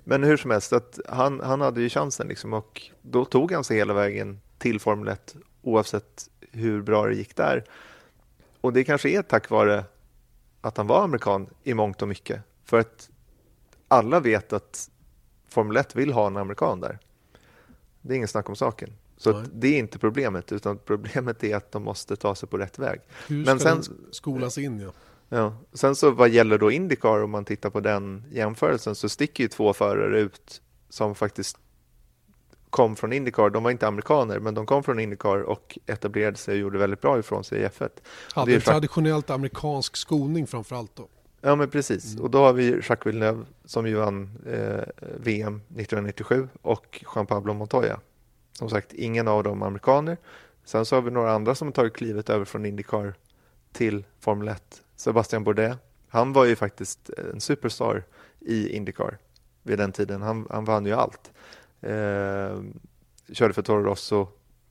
[0.09, 3.65] Men hur som helst, att han, han hade ju chansen liksom och då tog han
[3.65, 7.65] sig hela vägen till Formel 1 oavsett hur bra det gick där.
[8.61, 9.85] Och det kanske är tack vare
[10.61, 12.43] att han var amerikan i mångt och mycket.
[12.65, 13.11] För att
[13.89, 14.91] alla vet att
[15.49, 16.99] Formel 1 vill ha en amerikan där.
[18.01, 18.93] Det är ingen snack om saken.
[19.17, 22.79] Så det är inte problemet, utan problemet är att de måste ta sig på rätt
[22.79, 23.01] väg.
[23.29, 24.81] Hur ska Men sen, den skolas in?
[24.81, 24.93] Ja.
[25.29, 25.57] Ja.
[25.73, 29.49] Sen så vad gäller då Indycar, om man tittar på den jämförelsen, så sticker ju
[29.49, 31.59] två förare ut som faktiskt
[32.71, 33.51] kom från Indycar.
[33.51, 37.01] De var inte amerikaner, men de kom från Indycar och etablerade sig och gjorde väldigt
[37.01, 37.89] bra ifrån sig i F1.
[38.35, 41.09] Hade en traditionellt amerikansk skolning framför allt då?
[41.41, 42.13] Ja, men precis.
[42.13, 42.25] Mm.
[42.25, 44.83] Och då har vi Jacques Villeneuve som ju vann eh,
[45.17, 48.01] VM 1997 och Juan Pablo Montoya.
[48.53, 50.17] Som sagt, ingen av dem amerikaner.
[50.65, 53.15] Sen så har vi några andra som har tagit klivet över från Indycar
[53.73, 55.77] till Formel 1 Sebastian Bourdais.
[56.09, 58.05] Han var ju faktiskt en superstar
[58.41, 59.19] i Indycar
[59.63, 60.23] vid den tiden.
[60.23, 61.33] Han, han vann ju allt.
[61.81, 62.61] Eh,
[63.33, 64.29] körde för Toro Rosso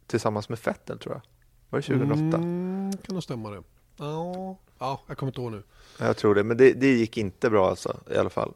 [0.07, 1.21] tillsammans med Vettel tror jag.
[1.69, 2.37] Var det 2008?
[2.37, 3.63] Mm, kan nog stämma det.
[3.97, 5.63] Ja, ja, jag kommer inte ihåg nu.
[5.99, 8.53] Jag tror det, men det, det gick inte bra alltså i alla fall.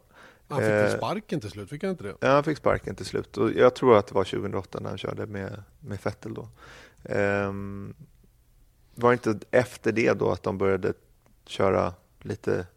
[0.47, 2.15] Han fick eh, sparken till slut, fick han inte det?
[2.19, 3.37] Ja, han fick sparken till slut.
[3.37, 6.47] Och jag tror att det var 2008 när han körde med, med Vettel då.
[7.03, 7.53] Eh,
[8.95, 10.93] var inte efter det då att de började
[11.49, 12.67] köra lite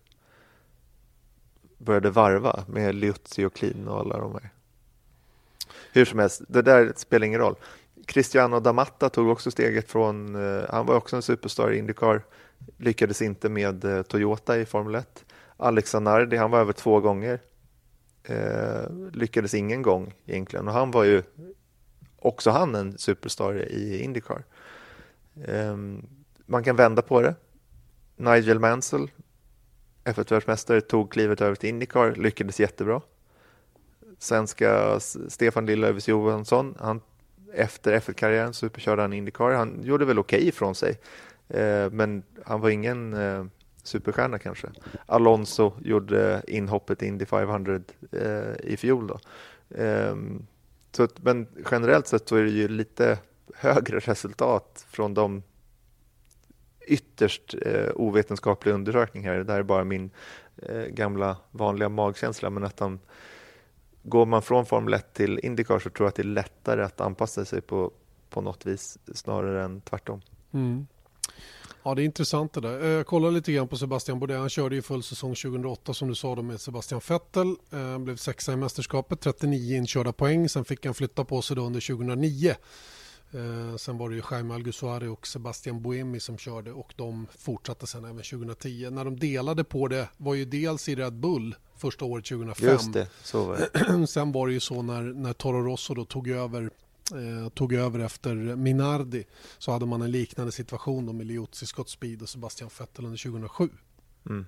[1.78, 4.50] började varva med Liuzzi och Klin och alla de här.
[5.92, 7.54] Hur som helst, det där spelar ingen roll.
[8.06, 12.22] Cristiano Damatta tog också steget från, eh, han var också en superstar i Indycar,
[12.76, 15.24] lyckades inte med eh, Toyota i Formel 1.
[15.56, 16.04] Alex han
[16.50, 17.40] var över två gånger,
[18.24, 21.22] eh, lyckades ingen gång egentligen och han var ju
[22.18, 24.44] också han en superstar i Indycar.
[25.44, 25.76] Eh,
[26.46, 27.34] man kan vända på det.
[28.22, 29.10] Nigel Mansell,
[30.04, 33.00] F1-världsmästare, tog klivet över till Indycar, lyckades jättebra.
[34.18, 37.00] Svenska Stefan Lillövers Johansson, han,
[37.54, 39.50] efter F1-karriären superkörde han Indycar.
[39.50, 40.98] Han gjorde väl okej okay ifrån sig,
[41.48, 43.44] eh, men han var ingen eh,
[43.82, 44.68] superstjärna kanske.
[45.06, 47.80] Alonso gjorde inhoppet Indy 500
[48.12, 49.06] eh, i fjol.
[49.06, 49.18] Då.
[49.82, 50.16] Eh,
[50.92, 53.18] Så att, men generellt sett så är det ju lite
[53.54, 55.42] högre resultat från de
[56.86, 59.34] ytterst eh, ovetenskapliga undersökningar.
[59.34, 60.10] Det här är bara min
[60.56, 62.98] eh, gamla vanliga magkänsla, men att de,
[64.02, 67.00] går man från Formel 1 till Indycar så tror jag att det är lättare att
[67.00, 67.90] anpassa sig på,
[68.30, 70.20] på något vis snarare än tvärtom.
[70.52, 70.86] Mm.
[71.82, 72.82] Ja, det är intressant det där.
[72.84, 74.38] Eh, jag kollar lite grann på Sebastian Bourdais.
[74.38, 77.56] Han körde ju full säsong 2008 som du sa då med Sebastian Vettel.
[77.70, 80.48] Han eh, blev sexa i mästerskapet, 39 inkörda poäng.
[80.48, 82.54] Sen fick han flytta på sig då under 2009.
[83.34, 87.86] Eh, sen var det ju Jaime Algusuari och Sebastian Buemi som körde och de fortsatte
[87.86, 88.90] sen även 2010.
[88.90, 92.68] När de delade på det var ju dels i Red Bull första året 2005.
[92.68, 94.06] Just det, så var det.
[94.06, 96.70] sen var det ju så när, när Toro Rosso då tog över
[97.12, 99.24] eh, tog över efter Minardi
[99.58, 103.18] så hade man en liknande situation då med Liuzzi Scott Speed och Sebastian Vettel under
[103.18, 103.68] 2007.
[104.26, 104.46] Mm.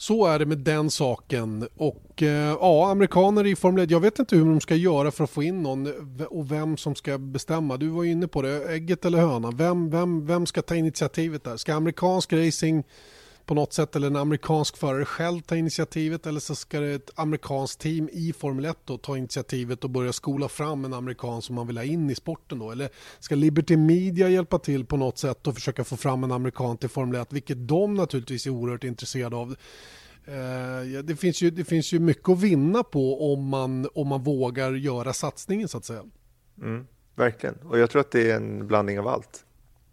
[0.00, 1.68] Så är det med den saken.
[1.76, 5.24] Och eh, ja, amerikaner i Formel 1, jag vet inte hur de ska göra för
[5.24, 5.92] att få in någon
[6.30, 7.76] och vem som ska bestämma.
[7.76, 9.56] Du var inne på det, ägget eller hönan.
[9.56, 11.56] Vem, vem, vem ska ta initiativet där?
[11.56, 12.86] Ska amerikansk racing
[13.48, 17.10] på något sätt eller en amerikansk förare själv ta initiativet eller så ska det ett
[17.14, 21.54] amerikanskt team i Formel 1 då ta initiativet och börja skola fram en amerikan som
[21.54, 25.18] man vill ha in i sporten då eller ska Liberty Media hjälpa till på något
[25.18, 28.84] sätt och försöka få fram en amerikan till Formel 1 vilket de naturligtvis är oerhört
[28.84, 29.56] intresserade av.
[30.24, 34.22] Eh, det finns, ju, det finns ju mycket att vinna på om man, om man
[34.22, 36.04] vågar göra satsningen så att säga.
[36.62, 39.44] Mm, verkligen, och jag tror att det är en blandning av allt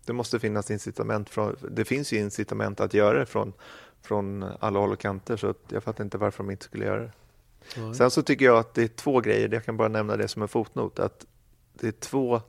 [0.05, 1.29] det måste finnas incitament.
[1.29, 3.53] Från, det finns ju incitament att göra det från,
[4.01, 7.11] från alla håll och kanter så jag fattar inte varför de inte skulle göra det.
[7.77, 7.93] Mm.
[7.93, 10.41] Sen så tycker jag att det är två grejer, jag kan bara nämna det som
[10.41, 11.25] en fotnot, att
[11.73, 12.41] det är två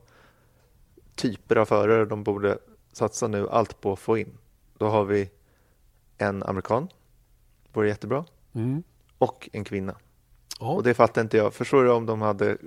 [1.15, 2.57] typer av förare de borde
[2.91, 4.37] satsa nu allt på att få in.
[4.77, 5.29] Då har vi
[6.17, 6.87] en amerikan,
[7.73, 8.83] vore jättebra, mm.
[9.17, 9.95] och en kvinna.
[10.59, 10.71] Ja.
[10.71, 11.53] Och det fattar inte jag.
[11.53, 12.57] Förstår du om de hade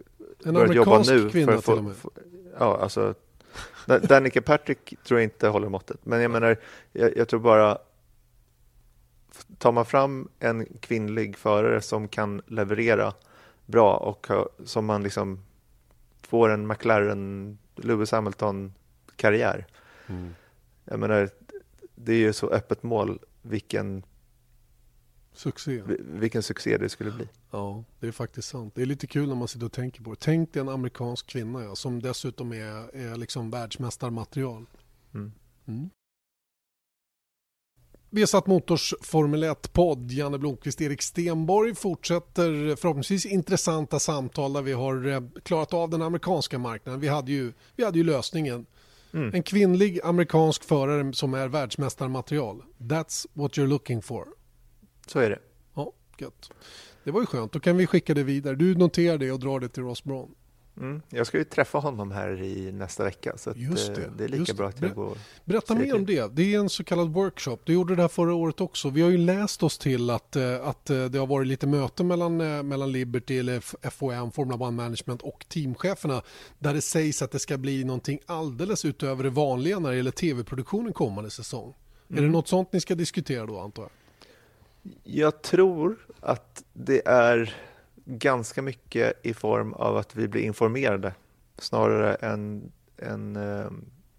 [0.45, 1.31] en börjat jobba nu?
[1.31, 1.95] Kvinna för att få, till och med.
[2.59, 3.15] ja, alltså
[3.87, 6.07] Danica Patrick tror jag inte håller måttet.
[6.07, 6.57] Men jag menar,
[6.93, 7.79] jag, jag, tror bara
[9.59, 13.15] tar man fram en kvinnlig förare som kan leverera
[13.67, 14.27] bra och
[14.65, 15.45] som man liksom
[16.23, 19.67] får en McLaren, Lewis Hamilton-karriär.
[20.07, 20.35] Mm.
[20.85, 21.29] Jag menar,
[21.95, 24.03] det är ju så öppet mål vilken
[25.33, 25.83] Succé.
[25.99, 27.29] Vilken succé det skulle bli.
[27.51, 28.75] Ja, det är faktiskt sant.
[28.75, 30.17] Det är lite kul när man sitter och tänker på det.
[30.21, 34.67] Tänk dig en amerikansk kvinna ja, som dessutom är, är liksom världsmästarmaterial.
[35.15, 35.33] Mm.
[35.67, 35.91] Mm.
[38.27, 40.13] Satt Motors Formel 1-podd.
[40.13, 46.03] Janne Blomqvist, Erik Stenborg fortsätter förhoppningsvis intressanta samtal där vi har eh, klarat av den
[46.03, 47.01] amerikanska marknaden.
[47.01, 48.67] Vi hade ju, vi hade ju lösningen.
[49.13, 49.35] Mm.
[49.35, 52.63] En kvinnlig amerikansk förare som är världsmästarmaterial.
[52.79, 54.27] That's what you're looking for.
[55.11, 55.39] Så är det.
[55.75, 56.51] Ja, gött.
[57.05, 57.53] Det var ju skönt.
[57.53, 58.55] Då kan vi skicka det vidare.
[58.55, 60.35] Du noterar det och drar det till Ross Braun.
[60.77, 61.03] Mm.
[61.09, 64.55] Jag ska ju träffa honom här i nästa vecka så just det, det är lika
[64.55, 66.33] bra att jag går Berätta mer om det.
[66.33, 67.59] Det är en så kallad workshop.
[67.65, 68.91] Du gjorde det här förra året också.
[68.91, 72.07] Vi har ju läst oss till att, eh, att eh, det har varit lite möten
[72.07, 76.23] mellan, eh, mellan Liberty, eller FOM, Formula One Management och teamcheferna
[76.59, 80.11] där det sägs att det ska bli någonting alldeles utöver det vanliga när det gäller
[80.11, 81.65] tv-produktionen kommande säsong.
[81.65, 81.75] Mm.
[82.09, 82.33] Är det mm.
[82.33, 83.91] något sånt ni ska diskutera då antar jag?
[85.05, 87.55] Jag tror att det är
[88.05, 91.15] ganska mycket i form av att vi blir informerade
[91.59, 93.71] snarare än, än eh,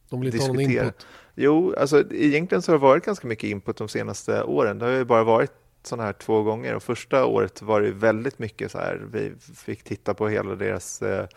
[0.10, 1.08] De vill inte ha någon input?
[1.36, 4.80] Jo, alltså egentligen så har det varit ganska mycket input de senaste åren.
[4.80, 5.52] Det har ju bara varit
[5.84, 9.08] sådana här två gånger och första året var det väldigt mycket så här.
[9.12, 11.28] Vi fick titta på hela deras, eh,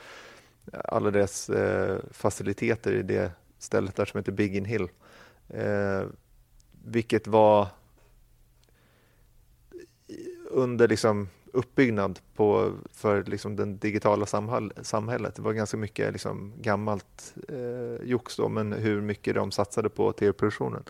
[0.85, 4.89] alla deras eh, faciliteter i det stället där som heter Big In Hill.
[5.49, 6.03] Eh,
[6.85, 7.69] vilket var
[10.55, 14.27] under liksom uppbyggnad på, för liksom det digitala
[14.83, 15.35] samhället.
[15.35, 20.13] Det var ganska mycket liksom gammalt eh, jox då, men hur mycket de satsade på
[20.13, 20.83] tv-produktionen.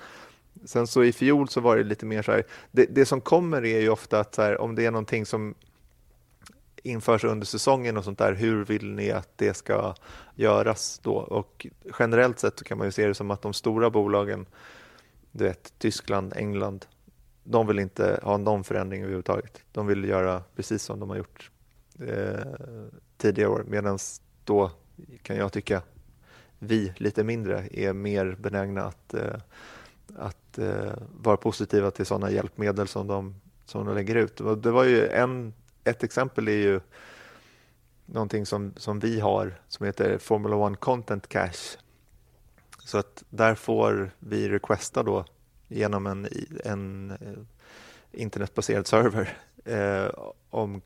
[0.64, 3.64] Sen så i fjol så var det lite mer så här, det, det som kommer
[3.64, 5.54] är ju ofta att här, om det är någonting som
[6.82, 9.94] införs under säsongen och sånt där, hur vill ni att det ska
[10.34, 11.14] göras då?
[11.14, 11.66] Och
[11.98, 14.46] generellt sett så kan man ju se det som att de stora bolagen,
[15.32, 16.86] du vet, Tyskland, England,
[17.44, 19.62] de vill inte ha någon förändring överhuvudtaget.
[19.72, 21.50] De vill göra precis som de har gjort
[22.00, 22.46] eh,
[23.16, 23.98] tidigare år medan
[24.44, 24.70] då
[25.22, 25.82] kan jag tycka
[26.58, 29.36] vi lite mindre är mer benägna att, eh,
[30.16, 34.40] att eh, vara positiva till sådana hjälpmedel som de, som de lägger ut.
[34.40, 35.54] Och det var ju en,
[35.84, 36.80] ett exempel är ju
[38.06, 41.78] någonting som, som vi har som heter Formula One Content Cache.
[42.78, 45.24] Så att där får vi requesta då
[45.68, 46.28] genom en,
[46.64, 47.16] en eh,
[48.12, 50.10] internetbaserad server eh,
[50.50, 50.82] om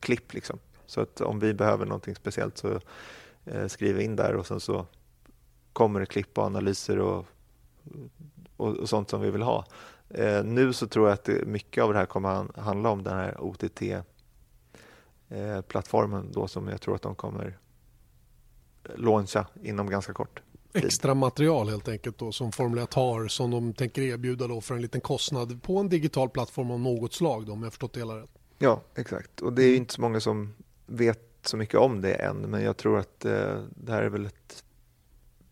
[0.00, 0.34] klipp.
[0.34, 0.58] Liksom.
[0.86, 2.80] Så att om vi behöver någonting speciellt så
[3.44, 4.86] eh, vi in där och sen så
[5.72, 7.26] kommer det klipp och analyser och,
[8.56, 9.66] och, och sånt som vi vill ha.
[10.10, 13.16] Eh, nu så tror jag att det, mycket av det här kommer handla om den
[13.16, 17.58] här OTT-plattformen eh, då som jag tror att de kommer
[18.84, 20.42] eh, launcha inom ganska kort.
[20.72, 24.74] Extra material helt enkelt då som Formel 1 har som de tänker erbjuda då för
[24.74, 28.00] en liten kostnad på en digital plattform av något slag då, om jag förstått det
[28.00, 28.30] hela rätt.
[28.58, 29.40] Ja, exakt.
[29.40, 30.54] Och det är inte så många som
[30.86, 34.26] vet så mycket om det än, men jag tror att eh, det här är väl
[34.26, 34.64] ett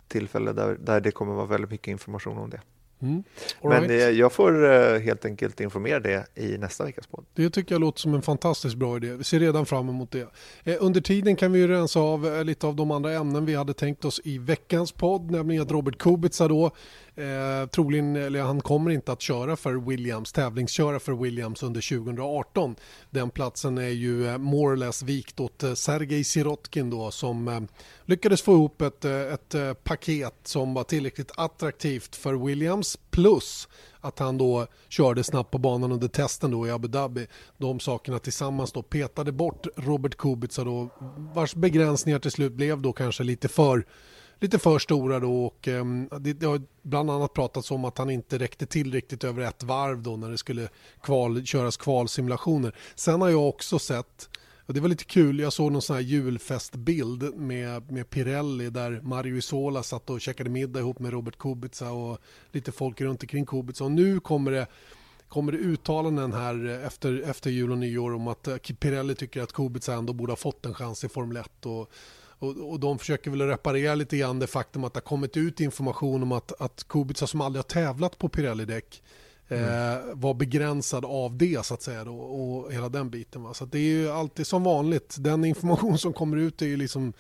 [0.09, 2.61] tillfälle där, där det kommer vara väldigt mycket information om det.
[3.03, 3.23] Mm.
[3.63, 3.91] Men right.
[3.91, 7.25] Eh, jag får eh, helt enkelt informera det i nästa veckas podd.
[7.35, 9.13] Det tycker jag låter som en fantastiskt bra idé.
[9.13, 10.29] Vi ser redan fram emot det.
[10.65, 14.05] Eh, under tiden kan vi rensa av lite av de andra ämnen vi hade tänkt
[14.05, 16.71] oss i veckans podd, nämligen att Robert Kubica då
[17.19, 22.77] Eh, troligen, eller han kommer inte att köra för Williams, tävlingsköra för Williams under 2018.
[23.11, 27.49] Den platsen är ju eh, more or less vikt åt eh, Sergej Sirotkin då som
[27.49, 27.61] eh,
[28.05, 33.69] lyckades få ihop ett, eh, ett paket som var tillräckligt attraktivt för Williams plus
[34.01, 37.27] att han då körde snabbt på banan under testen då i Abu Dhabi.
[37.57, 40.89] De sakerna tillsammans då petade bort Robert Kubica då
[41.35, 43.85] vars begränsningar till slut blev då kanske lite för
[44.41, 48.11] lite för stora då och ehm, det, det, har bland annat pratats om att han
[48.11, 50.69] inte räckte till riktigt över ett varv då när det skulle
[51.03, 52.75] kval, köras kvalsimulationer.
[52.95, 54.29] Sen har jag också sett
[54.69, 59.01] och det var lite kul, jag såg någon sån här julfestbild med, med Pirelli där
[59.03, 62.19] Mario Isola satt och käkade middag ihop med Robert Kubica och
[62.53, 63.85] lite folk runt omkring Kubica.
[63.85, 64.67] Och nu kommer det,
[65.29, 69.53] kommer det uttalanden här efter, efter jul och nyår om att eh, Pirelli tycker att
[69.53, 71.67] Kubica ändå borde ha fått en chans i Formel 1.
[71.67, 71.91] Och
[72.39, 75.61] och, och de försöker väl reparera lite grann det faktum att det har kommit ut
[75.61, 79.03] information om att, att Kubica som aldrig har tävlat på Pirelli-däck
[79.49, 80.21] eh, mm.
[80.21, 83.43] var begränsad av det så att säga då, och hela den biten.
[83.43, 83.55] Va?
[83.55, 87.13] Så det är ju alltid som vanligt, den information som kommer ut är ju liksom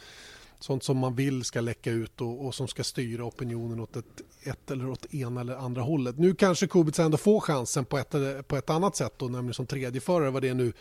[0.60, 4.22] sånt som man vill ska läcka ut och, och som ska styra opinionen åt ett,
[4.42, 6.18] ett, eller åt ena eller andra hållet.
[6.18, 8.14] Nu kanske Kubica ändå får chansen på ett,
[8.48, 10.72] på ett annat sätt då, nämligen som tredje förare vad det nu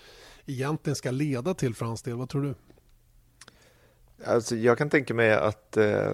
[0.46, 2.16] egentligen ska leda till för hans del.
[2.16, 2.56] Vad tror du?
[4.26, 6.14] Alltså, jag kan tänka mig att eh,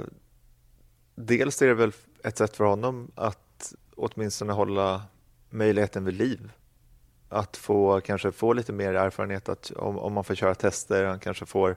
[1.15, 1.91] dels är det väl
[2.23, 5.01] ett sätt för honom att åtminstone hålla
[5.49, 6.51] möjligheten vid liv.
[7.29, 11.19] Att få kanske få lite mer erfarenhet att om, om man får köra tester, han
[11.19, 11.75] kanske får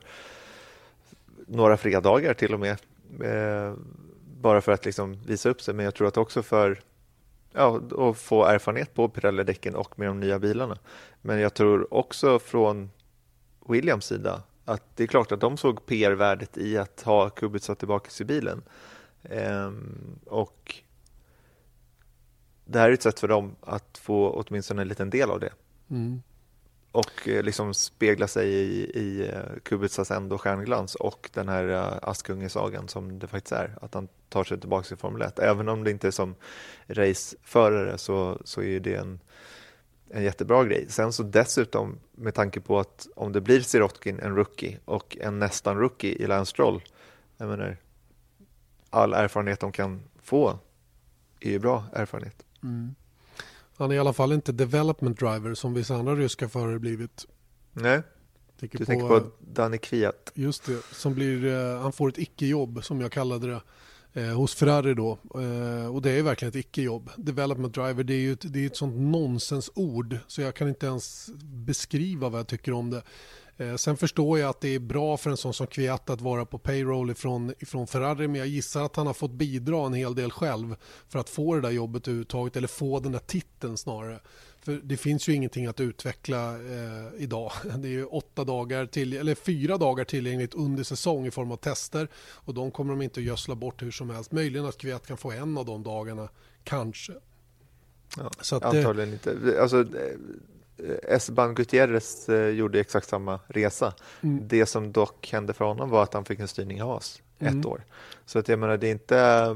[1.47, 2.77] några fredagar till och med.
[3.25, 3.75] Eh,
[4.41, 6.81] bara för att liksom visa upp sig, men jag tror att också för
[7.53, 10.79] ja, att få erfarenhet på Pirelli-däcken och med de nya bilarna.
[11.23, 12.91] Men jag tror också från
[13.69, 18.11] Williams sida att det är klart att de såg PR-värdet i att ha Kubica tillbaka
[18.21, 18.63] i bilen.
[19.23, 20.75] Ehm, och
[22.65, 25.53] det här är ett sätt för dem att få åtminstone en liten del av det.
[25.91, 26.23] Mm.
[26.93, 31.99] Och eh, liksom spegla sig i, i eh, Kubicas ändå stjärnglans och den här uh,
[32.03, 33.79] Askungesagan som det faktiskt är.
[33.81, 35.39] Att han tar sig tillbaka i Formel 1.
[35.39, 36.35] Även om det inte är som
[36.87, 39.21] raceförare så, så är det en
[40.11, 40.87] en jättebra grej.
[40.89, 45.39] Sen så dessutom med tanke på att om det blir Sirotkin, en rookie och en
[45.39, 46.83] nästan rookie i Lance Stroll,
[47.37, 47.77] jag menar,
[48.91, 50.59] all erfarenhet de kan få
[51.41, 52.45] är ju bra erfarenhet.
[52.63, 52.95] Mm.
[53.77, 57.27] Han är i alla fall inte development driver som vissa andra ryska förare blivit.
[57.73, 58.03] Nej,
[58.61, 60.33] tänker du på, tänker på Danny Kviat.
[60.35, 63.61] Just det, som blir, eh, han får ett icke-jobb som jag kallade det
[64.17, 65.19] eh, hos Ferrari då.
[65.35, 67.11] Eh, och det är verkligen ett icke-jobb.
[67.17, 70.87] Development driver, det är ju ett, det är ett sånt nonsensord så jag kan inte
[70.87, 71.31] ens
[71.67, 73.03] beskriva vad jag tycker om det.
[73.57, 76.45] Eh, sen förstår jag att det är bra för en sån som Kviat att vara
[76.45, 80.15] på payroll ifrån, ifrån Ferrari men jag gissar att han har fått bidra en hel
[80.15, 80.77] del själv
[81.09, 84.21] för att få det där jobbet överhuvudtaget eller få den där titeln snarare.
[84.67, 87.53] För det finns ju ingenting att utveckla eh, idag.
[87.79, 91.57] Det är ju åtta dagar till, eller fyra dagar tillgängligt under säsong i form av
[91.57, 94.33] tester och de kommer de inte att gödsla bort hur som helst.
[94.33, 96.29] Möjligen att Kviat kan få en av de dagarna,
[96.65, 97.13] kanske.
[98.17, 99.59] Ja, Så att, antagligen inte.
[99.61, 103.95] Alltså, eh, Esteban Gutierrez eh, gjorde exakt samma resa.
[104.21, 104.49] Mm.
[104.49, 107.49] Det som dock hände för honom var att han fick en styrning i Haas ett
[107.49, 107.67] mm.
[107.67, 107.85] år.
[108.25, 109.47] Så att jag menar, det är inte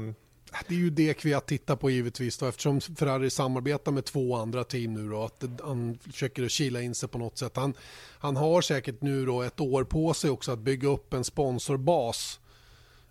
[0.67, 4.63] det är ju det Kviat tittar på givetvis då, eftersom Ferrari samarbetar med två andra
[4.63, 7.55] team nu då, att han försöker kila in sig på något sätt.
[7.55, 7.73] Han,
[8.19, 12.39] han har säkert nu då ett år på sig också att bygga upp en sponsorbas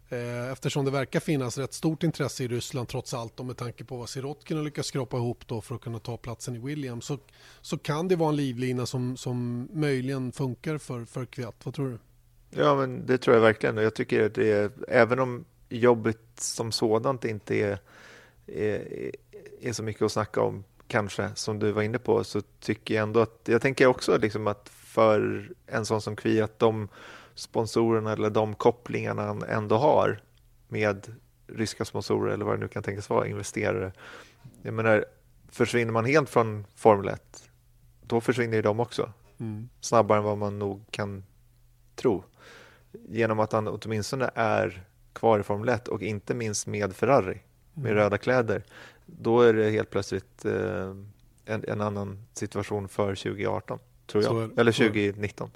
[0.08, 3.84] eh, eftersom det verkar finnas rätt stort intresse i Ryssland trots allt och med tanke
[3.84, 7.04] på vad Sirotkin har lyckats skrapa ihop då för att kunna ta platsen i Williams
[7.04, 7.18] så,
[7.60, 11.56] så kan det vara en livlina som, som möjligen funkar för, för Kviat.
[11.64, 11.98] Vad tror du?
[12.50, 13.76] Ja, men det tror jag verkligen.
[13.76, 17.78] Jag tycker det är, även om jobbet som sådant inte är,
[18.46, 19.12] är,
[19.60, 23.02] är, så mycket att snacka om kanske som du var inne på så tycker jag
[23.02, 26.88] ändå att jag tänker också liksom att för en sån som Kviat, de
[27.34, 30.22] sponsorerna eller de kopplingarna han ändå har
[30.68, 31.14] med
[31.46, 33.92] ryska sponsorer eller vad det nu kan tänkas vara, investerare.
[34.62, 35.04] Jag menar,
[35.48, 37.50] försvinner man helt från Formel 1,
[38.02, 39.12] då försvinner ju de också.
[39.38, 39.68] Mm.
[39.80, 41.24] Snabbare än vad man nog kan
[41.94, 42.24] tro.
[42.92, 44.84] Genom att han åtminstone är
[45.20, 47.38] kvar i Formel 1 och inte minst med Ferrari,
[47.74, 48.02] med mm.
[48.02, 48.62] röda kläder.
[49.06, 50.94] Då är det helt plötsligt eh,
[51.44, 54.30] en, en, annan situation för 2018 tror jag.
[54.30, 55.50] Så, Eller 2019.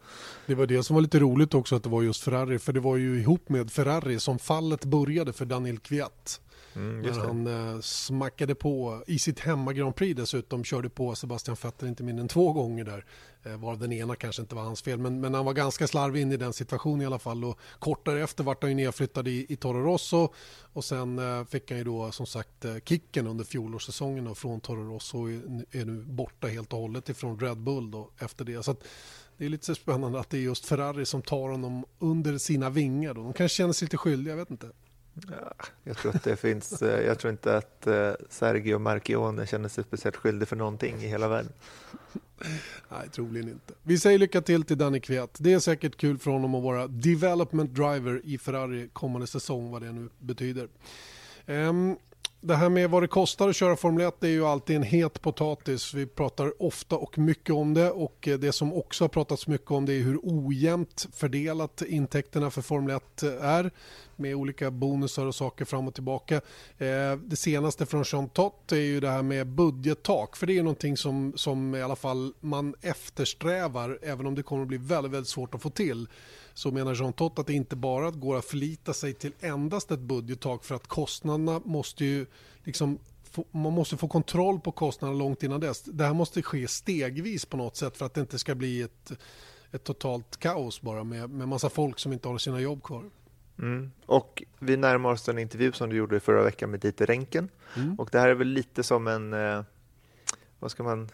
[0.47, 2.59] Det var det som var lite roligt också att det var just Ferrari.
[2.59, 6.41] För det var ju ihop med Ferrari som fallet började för Daniel Kviat.
[6.77, 11.57] Mm, när han eh, smackade på i sitt hemma Grand Prix dessutom körde på Sebastian
[11.62, 13.05] Vettel inte mindre än två gånger där.
[13.47, 16.22] Eh, varav den ena kanske inte var hans fel men, men han var ganska slarvig
[16.22, 19.47] in i den situationen i alla fall och kort därefter vart han ju nedflyttad i,
[19.49, 20.32] i Toro Rosso
[20.72, 24.95] och sen eh, fick han ju då som sagt eh, kicken under fjolårssäsongen från Toro
[24.95, 25.40] Rosso och är,
[25.70, 28.62] är nu borta helt och hållet ifrån Red Bull då efter det.
[28.62, 28.84] Så att,
[29.36, 32.70] det är lite så spännande att det är just Ferrari som tar honom under sina
[32.70, 33.14] vingar.
[33.14, 33.22] Då.
[33.22, 34.70] De kanske känner sig lite skyldiga, jag vet inte.
[35.31, 35.53] Ja,
[35.85, 39.85] jag tror att det finns, eh, jag tror inte att eh, Sergio Marchione känner sig
[39.85, 41.53] speciellt skyldig för någonting i hela världen.
[42.89, 43.75] Nej, troligen inte.
[43.83, 45.37] Vi säger lycka till till Danny Kviat.
[45.41, 49.83] Det är säkert kul för honom att vara development driver i Ferrari kommande säsong, vad
[49.83, 50.69] det nu betyder.
[51.47, 51.97] Um,
[52.45, 55.23] det här med vad det kostar att köra Formel 1 är ju alltid en het
[55.23, 55.95] potatis.
[55.95, 59.71] Vi pratar ofta och mycket om det och eh, det som också har pratats mycket
[59.71, 63.71] om det är hur ojämnt fördelat intäkterna för Formel 1 är
[64.19, 66.35] med olika bonusar och saker fram och tillbaka.
[66.79, 70.62] Eh, det senaste från Jean Tott är ju det här med budgettak för det är
[70.62, 75.12] någonting som, som i alla fall man eftersträvar även om det kommer att bli väldigt,
[75.12, 76.09] väldigt svårt att få till
[76.55, 80.01] så menar Jean Tott att det inte bara går att förlita sig till endast ett
[80.01, 82.27] budgettak för att kostnaderna måste ju
[82.65, 82.99] liksom
[83.51, 85.83] man måste få kontroll på kostnaderna långt innan dess.
[85.83, 89.12] Det här måste ske stegvis på något sätt för att det inte ska bli ett,
[89.71, 93.11] ett totalt kaos bara med, med massa folk som inte har sina jobb kvar.
[93.59, 93.91] Mm.
[94.07, 97.49] Och vi närmar oss en intervju som du gjorde förra veckan med Dieter Renken.
[97.77, 97.95] Mm.
[97.95, 99.63] Och det här är väl lite som en, eh,
[100.59, 101.09] vad ska man...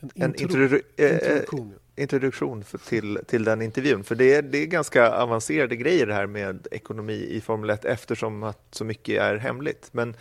[0.00, 4.04] En, en introdu eh, introduktion introduktion för, till, till den intervjun.
[4.04, 7.84] För det är, det är ganska avancerade grejer det här med ekonomi i Formel 1
[7.84, 9.88] eftersom att så mycket är hemligt.
[9.92, 10.16] Men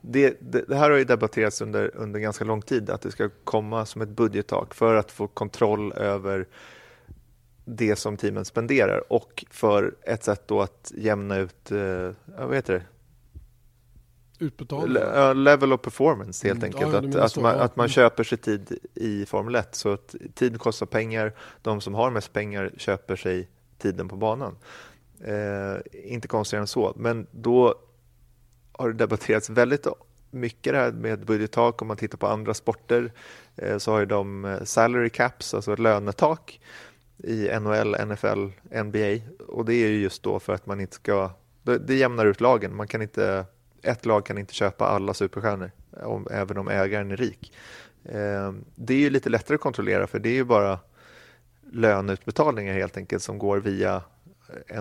[0.00, 3.30] det, det, det, här har ju debatterats under, under ganska lång tid, att det ska
[3.44, 6.46] komma som ett budgettak för att få kontroll över
[7.68, 12.74] det som teamen spenderar och för ett sätt då att jämna ut, eh, vad heter
[12.74, 12.82] det,
[14.44, 15.34] utbetalningar?
[15.34, 17.14] Level of performance helt mm, enkelt.
[17.14, 19.74] Ja, att, att, man, att man köper sig tid i Formel 1.
[19.74, 21.32] Så att tid kostar pengar.
[21.62, 23.48] De som har mest pengar köper sig
[23.78, 24.56] tiden på banan.
[25.24, 25.76] Eh,
[26.12, 26.92] inte konstigare än så.
[26.96, 27.74] Men då
[28.72, 29.86] har det debatterats väldigt
[30.30, 31.82] mycket det här med budgettak.
[31.82, 33.12] Om man tittar på andra sporter
[33.56, 36.60] eh, så har de eh, salary caps, alltså lönetak
[37.18, 38.46] i NHL, NFL,
[38.84, 39.32] NBA.
[39.48, 41.30] Och det är ju just då för att man inte ska...
[41.62, 42.76] Det, det jämnar ut lagen.
[42.76, 43.46] Man kan inte
[43.82, 47.52] ett lag kan inte köpa alla superstjärnor, om, även om ägaren är rik.
[48.04, 50.78] Eh, det är ju lite lättare att kontrollera för det är ju bara
[51.72, 54.02] löneutbetalningar helt enkelt som går via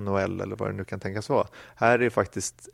[0.01, 1.47] NHL eller vad det nu kan tänkas vara.
[1.75, 2.69] Här är det faktiskt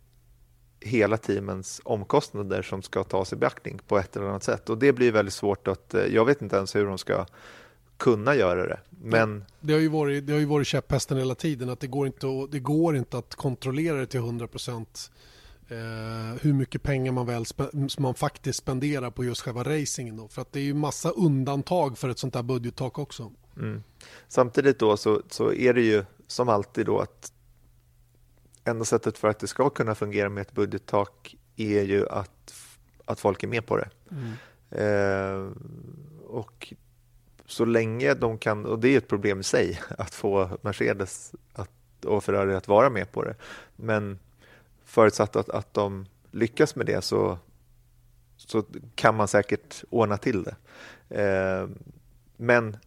[0.80, 4.94] hela teamens omkostnader som ska tas i beaktning på ett eller annat sätt och det
[4.94, 7.26] blir väldigt svårt att, eh, jag vet inte ens hur de ska
[8.02, 8.80] kunna göra det.
[8.90, 9.46] Men...
[9.60, 12.28] Det, har ju varit, det har ju varit käpphästen hela tiden att det går inte
[12.28, 15.12] att, det går inte att kontrollera det till 100 procent
[15.68, 17.46] eh, hur mycket pengar man, väl
[18.00, 20.18] man faktiskt spenderar på just själva racingen.
[20.18, 20.28] Då.
[20.28, 23.32] För att det är ju massa undantag för ett sånt här budgettak också.
[23.58, 23.84] Mm.
[24.28, 27.34] Samtidigt då så, så är det ju som alltid då att
[28.64, 32.54] enda sättet för att det ska kunna fungera med ett budgettak är ju att,
[33.06, 33.90] att folk är med på det.
[34.12, 34.34] Mm.
[34.72, 35.52] Eh,
[36.28, 36.74] och
[37.52, 42.06] så länge de kan, och det är ett problem i sig, att få Mercedes att,
[42.06, 43.36] och Ferrari att vara med på det.
[43.76, 44.20] Men
[44.86, 47.38] förutsatt att, att de lyckas med det så,
[48.38, 48.64] så
[48.96, 50.56] kan man säkert ordna till det.
[51.22, 51.68] Eh,
[52.38, 52.78] men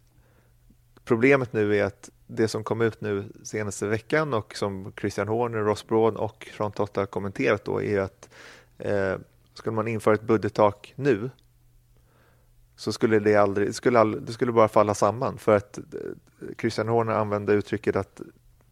[1.04, 5.58] problemet nu är att det som kom ut nu senaste veckan och som Christian Horner,
[5.58, 8.28] Ross Broad och Sean har kommenterat då är att
[8.78, 9.16] eh,
[9.54, 11.30] skulle man införa ett budgettak nu
[12.76, 15.84] så skulle det aldrig, skulle aldrig, det skulle bara falla samman för att eh,
[16.58, 18.20] Christian Horner använde uttrycket att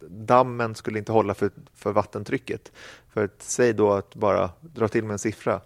[0.09, 2.72] dammen skulle inte hålla för, för vattentrycket.
[3.09, 5.61] För att, säg då att bara dra till med en siffra.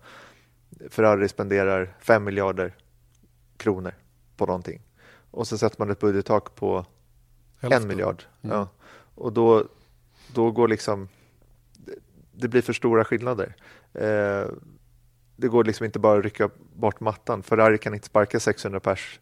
[0.91, 2.75] Ferrari spenderar 5 miljarder
[3.57, 3.95] kronor
[4.37, 4.83] på någonting.
[5.31, 6.87] Och så sätter man ett budgettak på
[7.61, 7.83] Hälften.
[7.83, 8.25] en miljard.
[8.43, 8.57] Mm.
[8.57, 8.69] Ja.
[9.15, 9.65] Och då,
[10.35, 11.09] då går liksom,
[12.33, 13.57] det blir för stora skillnader.
[13.93, 14.47] Eh,
[15.37, 17.43] det går liksom inte bara att rycka bort mattan.
[17.43, 19.21] Ferrari kan inte sparka 600 pers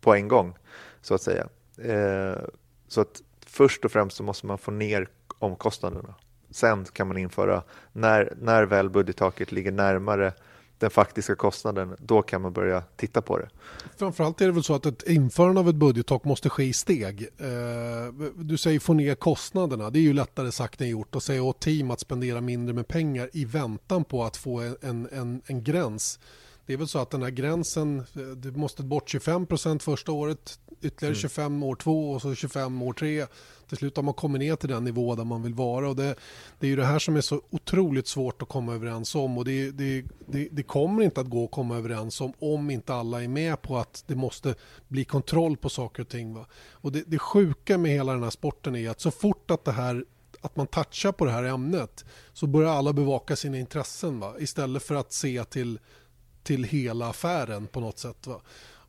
[0.00, 0.54] på en gång,
[1.00, 1.48] så att säga.
[1.78, 2.42] Eh,
[2.88, 6.14] så att först och främst så måste man få ner omkostnaderna.
[6.50, 10.32] Sen kan man införa, när, när väl budgettaket ligger närmare
[10.78, 13.48] den faktiska kostnaden, då kan man börja titta på det.
[13.96, 17.28] Framförallt är det väl så att ett införande av ett budgettak måste ske i steg.
[17.38, 21.14] Eh, du säger få ner kostnaderna, det är ju lättare sagt än gjort.
[21.14, 25.08] Och säga åt team att spendera mindre med pengar i väntan på att få en,
[25.12, 26.18] en, en gräns.
[26.66, 30.58] Det är väl så att den här gränsen, eh, du måste bort 25% första året,
[30.80, 31.62] ytterligare 25 mm.
[31.62, 33.26] år två och så 25 år tre
[33.68, 35.88] till slut har man kommit ner till den nivå där man vill vara.
[35.88, 36.14] Och det,
[36.58, 39.44] det är ju det här som är så otroligt svårt att komma överens om och
[39.44, 43.22] det, det, det, det kommer inte att gå att komma överens om om inte alla
[43.22, 44.54] är med på att det måste
[44.88, 46.34] bli kontroll på saker och ting.
[46.34, 46.46] Va?
[46.72, 49.72] Och det, det sjuka med hela den här sporten är att så fort att det
[49.72, 50.04] här
[50.40, 54.34] att man touchar på det här ämnet så börjar alla bevaka sina intressen va?
[54.38, 55.78] istället för att se till,
[56.42, 58.26] till hela affären på något sätt.
[58.26, 58.40] Va?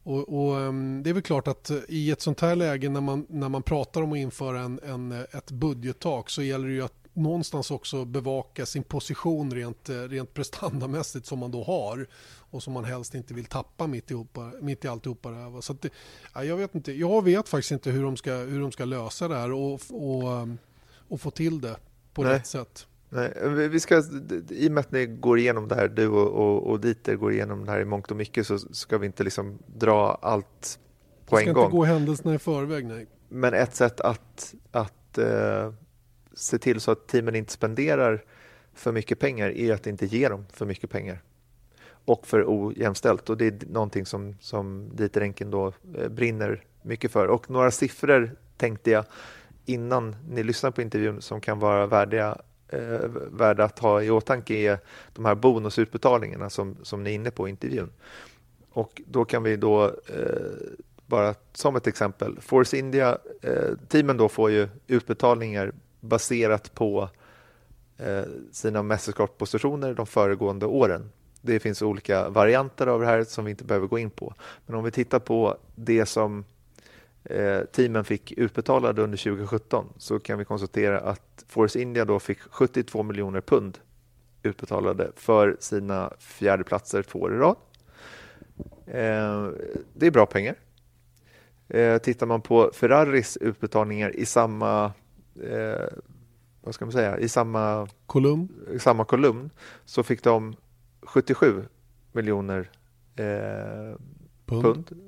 [0.05, 3.25] Och, och, ehm, det är väl klart att i ett sånt här läge när man,
[3.29, 6.93] när man pratar om att införa en, en, ett budgettak så gäller det ju att
[7.13, 12.07] någonstans också bevaka sin position rent, rent prestandamässigt som man då har
[12.51, 14.25] och som man helst inte vill tappa mitt i,
[14.61, 15.61] mitt i alltihopa det här.
[15.61, 15.75] Så
[16.33, 19.27] ja, jag vet inte, jag vet faktiskt inte hur de ska, hur de ska lösa
[19.27, 20.57] det här och, och, ehm,
[21.07, 21.77] och få till det
[22.13, 22.33] på Nej.
[22.33, 22.87] rätt sätt.
[23.15, 24.03] Nej, vi ska,
[24.49, 27.33] I och med att ni går igenom det här, du och, och, och Dieter går
[27.33, 30.79] igenom det här i mångt och mycket så ska vi inte liksom dra allt
[31.25, 31.53] på en gång.
[31.53, 33.07] Vi ska inte gå händelserna i förväg, nej.
[33.29, 35.73] Men ett sätt att, att uh,
[36.33, 38.23] se till så att teamen inte spenderar
[38.73, 41.21] för mycket pengar är att inte ge dem för mycket pengar
[42.05, 43.29] och för ojämställt.
[43.29, 47.27] Och det är någonting som, som Dieter Enken då uh, brinner mycket för.
[47.27, 49.05] Och några siffror tänkte jag
[49.65, 52.37] innan ni lyssnar på intervjun som kan vara värdiga
[52.69, 54.79] eh, värda att ha i åtanke är
[55.13, 57.91] de här bonusutbetalningarna som, som ni är inne på i intervjun.
[58.69, 59.91] Och då kan vi då eh,
[61.05, 67.09] bara som ett exempel, Force India, eh, teamen då får ju utbetalningar baserat på
[67.97, 71.11] eh, sina mästerskapspositioner de föregående åren.
[71.41, 74.33] Det finns olika varianter av det här som vi inte behöver gå in på.
[74.65, 76.54] Men om vi tittar på det som Eh,
[77.71, 83.03] teamen fick utbetalade under 2017 så kan vi konstatera att Force India då fick 72
[83.03, 83.79] miljoner pund
[84.43, 87.55] utbetalade för sina fjärdeplatser två år i rad.
[88.85, 89.49] Eh,
[89.93, 90.55] det är bra pengar.
[91.67, 94.91] Eh, tittar man på Ferraris utbetalningar i samma
[96.61, 98.49] vad ska man säga, i samma kolumn,
[98.79, 99.49] samma kolumn
[99.85, 100.55] så fick de
[101.01, 101.63] 77
[102.11, 102.69] miljoner
[103.15, 103.97] eh,
[104.45, 104.63] pund.
[104.63, 105.04] pund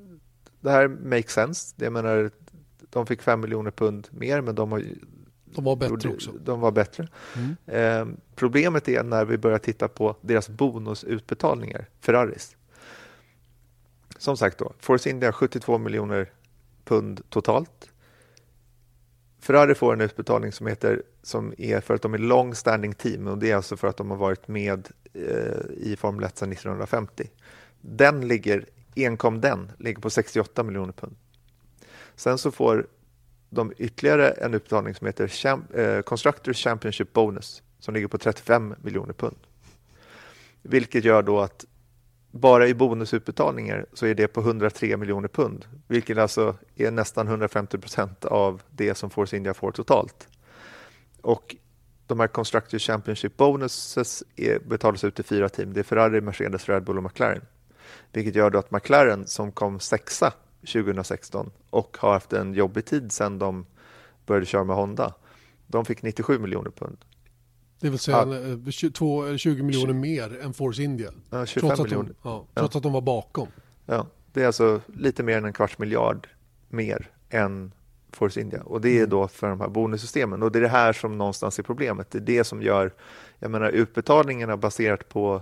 [0.67, 1.75] det här makes sense.
[1.77, 2.31] Jag menar,
[2.89, 4.83] de fick 5 miljoner pund mer, men de, har,
[5.45, 6.31] de var bättre också.
[6.31, 7.07] De var bättre.
[7.35, 7.55] Mm.
[7.65, 12.55] Eh, problemet är när vi börjar titta på deras bonusutbetalningar, Ferraris.
[14.17, 16.31] Som sagt då, Force India 72 miljoner
[16.83, 17.89] pund totalt.
[19.39, 23.27] Ferrari får en utbetalning som heter som är för att de är long standing team
[23.27, 26.51] och det är alltså för att de har varit med eh, i Formel 1 sedan
[26.51, 27.29] 1950.
[27.81, 28.65] Den ligger
[29.05, 31.15] enkom den ligger på 68 miljoner pund.
[32.15, 32.87] Sen så får
[33.49, 38.75] de ytterligare en utbetalning som heter Champ eh, Constructors Championship Bonus som ligger på 35
[38.81, 39.37] miljoner pund.
[40.61, 41.65] Vilket gör då att
[42.31, 47.77] bara i bonusutbetalningar så är det på 103 miljoner pund, vilket alltså är nästan 150
[47.77, 50.27] procent av det som Force India får totalt.
[51.21, 51.55] Och
[52.07, 55.73] de här Constructors Championship Bonuses är, betalas ut till fyra team.
[55.73, 57.41] Det är Ferrari, Mercedes, Red Bull och McLaren.
[58.11, 63.11] Vilket gör då att McLaren som kom sexa 2016 och har haft en jobbig tid
[63.11, 63.65] sedan de
[64.25, 65.13] började köra med Honda.
[65.67, 66.97] De fick 97 miljoner pund.
[67.79, 68.27] Det vill säga
[68.65, 68.71] ja.
[68.71, 71.11] 20, 20 miljoner mer än Force India.
[71.29, 72.77] Ja, 25 trots, att de, ja, trots ja.
[72.77, 73.47] att de var bakom.
[73.85, 76.27] Ja, det är alltså lite mer än en kvarts miljard
[76.69, 77.71] mer än
[78.11, 78.61] Force India.
[78.61, 79.09] Och det är mm.
[79.09, 80.43] då för de här bonussystemen.
[80.43, 82.11] Och det är det här som någonstans är problemet.
[82.11, 82.93] Det är det som gör,
[83.39, 85.41] jag menar utbetalningarna baserat på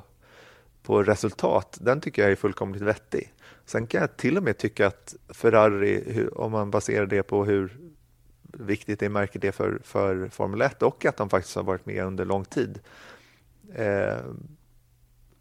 [0.86, 3.34] på resultat, den tycker jag är fullkomligt vettig.
[3.66, 7.78] Sen kan jag till och med tycka att Ferrari, om man baserar det på hur
[8.54, 12.04] viktigt det märket är för, för Formel 1 och att de faktiskt har varit med
[12.04, 12.80] under lång tid,
[13.76, 14.18] eh,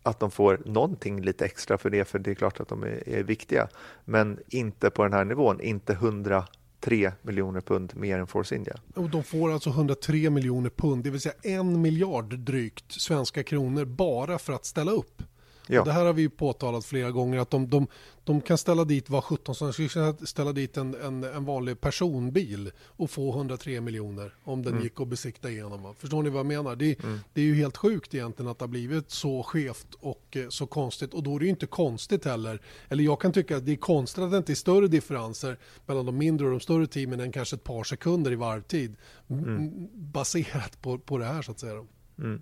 [0.02, 3.08] att de får någonting lite extra för det, för det är klart att de är,
[3.08, 3.68] är viktiga,
[4.04, 6.44] men inte på den här nivån, inte 100
[6.84, 8.76] 3 miljoner pund mer än Force India.
[8.94, 13.84] Och de får alltså 103 miljoner pund, det vill säga en miljard drygt svenska kronor
[13.84, 15.22] bara för att ställa upp.
[15.68, 15.84] Ja.
[15.84, 17.86] det här har vi påtalat flera gånger att de, de,
[18.24, 22.70] de kan ställa dit vad 17 som skulle ställa dit en, en, en, vanlig personbil
[22.86, 24.84] och få 103 miljoner om den mm.
[24.84, 25.94] gick att besikta igenom.
[25.98, 26.76] Förstår ni vad jag menar?
[26.76, 27.18] Det, mm.
[27.32, 30.66] det, är ju helt sjukt egentligen att det har blivit så skevt och eh, så
[30.66, 32.60] konstigt och då är det ju inte konstigt heller.
[32.88, 36.06] Eller jag kan tycka att det är konstigt att det inte är större differenser mellan
[36.06, 38.96] de mindre och de större teamen än kanske ett par sekunder i varvtid
[39.30, 39.88] mm.
[39.94, 41.84] baserat på, på det här så att säga.
[42.18, 42.40] Mm.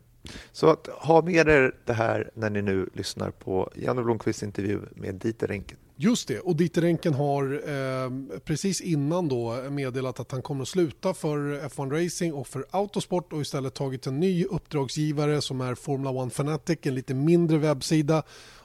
[0.52, 4.80] Så att ha med er det här när ni nu lyssnar på Janne Blomqvists intervju
[4.94, 5.78] med Dieter Renken.
[5.96, 10.68] Just det, och Dieter Renken har eh, precis innan då meddelat att han kommer att
[10.68, 15.74] sluta för F1 Racing och för Autosport och istället tagit en ny uppdragsgivare som är
[15.74, 18.22] Formula 1 Fanatic, en lite mindre webbsida.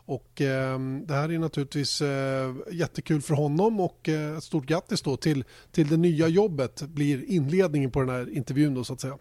[0.08, 5.02] Och eh, det här är naturligtvis eh, jättekul för honom och eh, ett stort grattis
[5.02, 9.02] då till, till det nya jobbet blir inledningen på den här intervjun då så att
[9.02, 9.18] säga.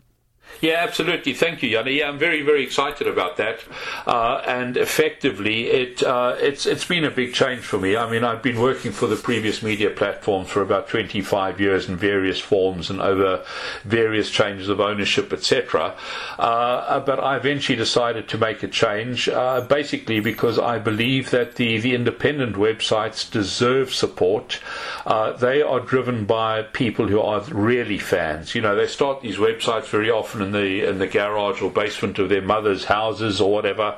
[0.61, 1.34] Yeah, absolutely.
[1.34, 1.99] Thank you, Yanni.
[1.99, 3.61] Yeah, I'm very, very excited about that.
[4.07, 7.97] Uh, and effectively, it uh, it's it's been a big change for me.
[7.97, 11.97] I mean, I've been working for the previous media platform for about 25 years in
[11.97, 13.44] various forms and over
[13.84, 15.94] various changes of ownership, etc.
[16.38, 21.57] Uh, but I eventually decided to make a change, uh, basically because I believe that
[21.57, 24.61] the the independent websites deserve support.
[25.05, 28.55] Uh, they are driven by people who are really fans.
[28.55, 31.70] You know, they start these websites very often often in the in the garage or
[31.70, 33.97] basement of their mother's houses or whatever,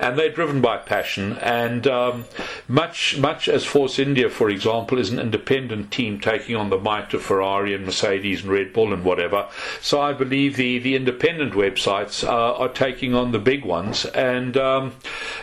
[0.00, 1.38] and they're driven by passion.
[1.38, 2.24] And um,
[2.68, 7.14] much much as Force India, for example, is an independent team taking on the might
[7.14, 9.48] of Ferrari and Mercedes and Red Bull and whatever.
[9.80, 14.56] So I believe the the independent websites uh, are taking on the big ones, and
[14.56, 14.92] um,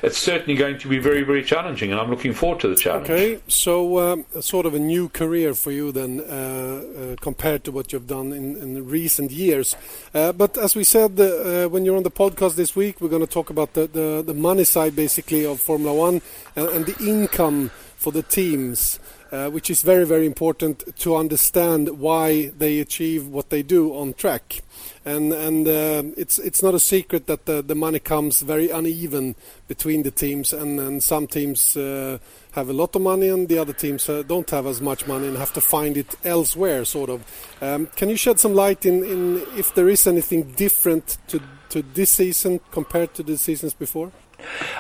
[0.02, 1.92] it's certainly going to be very very challenging.
[1.92, 3.10] And I'm looking forward to the challenge.
[3.10, 7.72] Okay, so um, sort of a new career for you then, uh, uh, compared to
[7.72, 9.76] what you've done in, in recent years.
[10.14, 13.26] Uh, but as we said, uh, when you're on the podcast this week, we're going
[13.26, 16.22] to talk about the, the, the money side basically of Formula One
[16.56, 19.00] and, and the income for the teams.
[19.32, 24.14] Uh, which is very, very important to understand why they achieve what they do on
[24.14, 24.62] track.
[25.06, 29.36] And and uh, it's it's not a secret that the, the money comes very uneven
[29.68, 32.20] between the teams, and, and some teams uh,
[32.52, 35.28] have a lot of money, and the other teams uh, don't have as much money
[35.28, 36.86] and have to find it elsewhere.
[36.86, 37.22] Sort of.
[37.62, 41.82] Um, can you shed some light in, in if there is anything different to to
[41.82, 44.12] this season compared to the seasons before?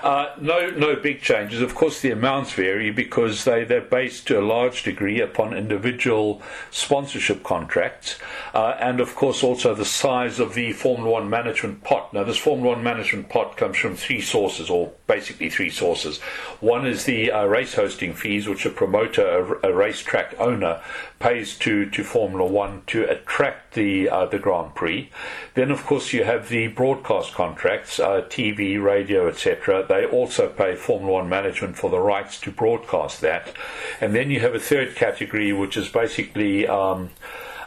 [0.01, 1.61] Uh, no, no big changes.
[1.61, 6.41] Of course, the amounts vary because they, they're based to a large degree upon individual
[6.71, 8.17] sponsorship contracts,
[8.53, 12.13] uh, and of course also the size of the Formula One management pot.
[12.13, 16.19] Now, this Formula One management pot comes from three sources, or basically three sources.
[16.59, 19.25] One is the uh, race hosting fees, which a promoter,
[19.63, 20.81] a, a racetrack owner,
[21.23, 25.09] pays to, to Formula One to attract the uh, the Grand Prix.
[25.53, 29.85] Then, of course, you have the broadcast contracts, uh, TV, radio, etc.
[29.87, 33.53] They also pay Formula One management for the rights to broadcast that.
[34.01, 37.11] And then you have a third category, which is basically um,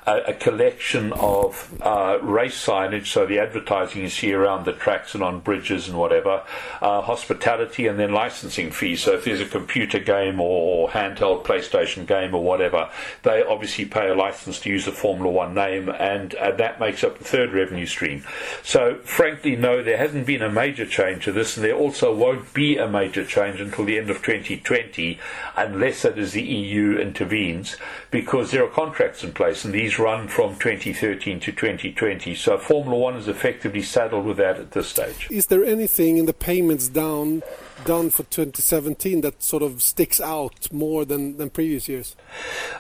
[0.07, 5.15] a, a collection of uh, race signage, so the advertising you see around the tracks
[5.15, 6.43] and on bridges and whatever,
[6.81, 9.03] uh, hospitality, and then licensing fees.
[9.03, 12.89] So if there's a computer game or, handheld PlayStation game or whatever,
[13.23, 17.03] they obviously pay a license to use the Formula One name, and uh, that makes
[17.03, 18.25] up the third revenue stream.
[18.63, 22.55] So frankly, no, there hasn't been a major change to this, and there also won't
[22.55, 25.19] be a major change until the end of 2020,
[25.57, 27.77] unless it is the EU intervenes,
[28.11, 32.35] because there are contracts in place, and these run from 2013 to 2020.
[32.35, 35.29] So Formula One is effectively saddled with that at this stage.
[35.31, 37.43] Is there anything in the payments down
[37.85, 42.17] done for 2017 that sort of sticks out more than, than previous years?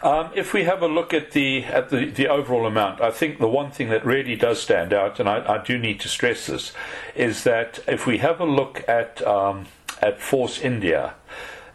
[0.02, 3.38] Um, if we have a look at the at the, the overall amount, I think
[3.38, 6.46] the one thing that really does stand out, and I, I do need to stress
[6.46, 6.72] this,
[7.14, 9.66] is that if we have a look at um,
[10.02, 11.14] at Force India.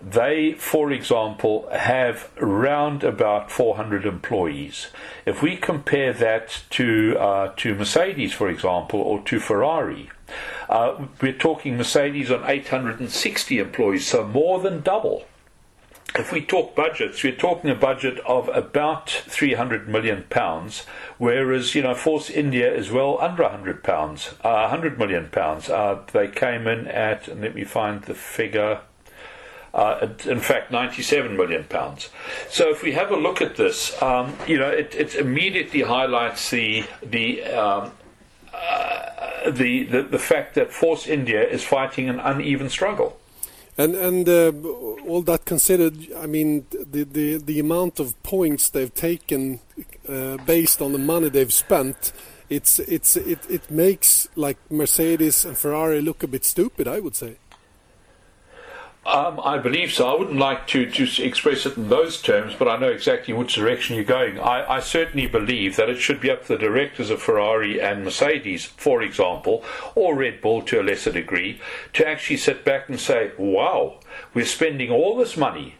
[0.04, 4.88] They, for example, have round about 400 employees.
[5.26, 10.10] If we compare that to uh, to Mercedes, for example, or to Ferrari,
[10.70, 15.26] uh, we're talking Mercedes on 860 employees, so more than double.
[16.16, 20.86] If we talk budgets, we're talking a budget of about 300 million pounds,
[21.20, 25.70] whereas you know Force India is well under 100 pounds, uh, 100 million pounds.
[25.70, 28.82] Uh, they came in at, and let me find the figure
[29.74, 32.10] uh, in fact, 97 million pounds.
[32.50, 36.50] So if we have a look at this, um, you know, it, it, immediately highlights
[36.50, 37.92] the the, um,
[38.54, 43.18] uh, the the the fact that Force India is fighting an uneven struggle.
[43.78, 44.52] And and uh,
[45.08, 49.62] all that considered, I mean, the, the the amount of points they've taken
[50.08, 52.12] uh, based on the money they've spent,
[52.50, 57.16] it's it's it, it makes like Mercedes and Ferrari look a bit stupid, I would
[57.16, 57.38] say.
[59.04, 60.08] Um, I believe so.
[60.08, 63.56] I wouldn't like to, to express it in those terms, but I know exactly which
[63.56, 64.39] direction you're going.
[64.39, 68.04] I, I, certainly believe that it should be up to the directors of Ferrari and
[68.04, 69.64] Mercedes, for example,
[69.95, 71.60] or Red Bull to a lesser degree,
[71.93, 73.99] to actually sit back and say, wow,
[74.36, 75.78] we're spending all this money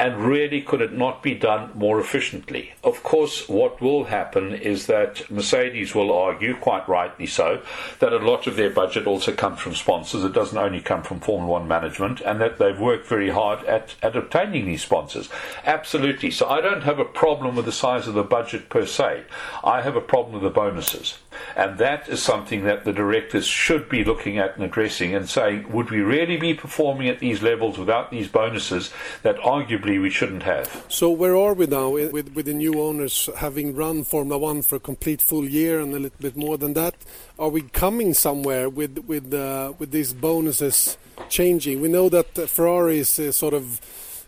[0.00, 2.72] and really could it not be done more efficiently?
[2.82, 7.60] Of course, what will happen is that Mercedes will argue, quite rightly so,
[7.98, 10.24] that a lot of their budget also comes from sponsors.
[10.24, 13.94] It doesn't only come from Formula One management, and that they've worked very hard at,
[14.02, 15.28] at obtaining these sponsors.
[15.66, 16.30] Absolutely.
[16.30, 19.24] So I don't have a problem with the size of the budget per se.
[19.62, 21.18] I have a problem with the bonuses.
[21.56, 25.70] And that is something that the directors should be looking at and addressing and saying,
[25.72, 30.42] would we really be performing at these levels without these bonuses that arguably we shouldn't
[30.42, 30.84] have?
[30.88, 34.76] So where are we now with, with the new owners having run Formula One for
[34.76, 36.94] a complete full year and a little bit more than that?
[37.38, 41.80] Are we coming somewhere with with uh, with these bonuses changing?
[41.80, 43.80] We know that Ferrari is uh, sort of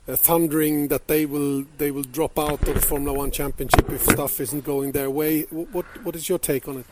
[0.07, 4.41] thundering that they will they will drop out of the Formula One Championship if stuff
[4.41, 5.43] isn't going their way.
[5.43, 6.87] What what is your take on it?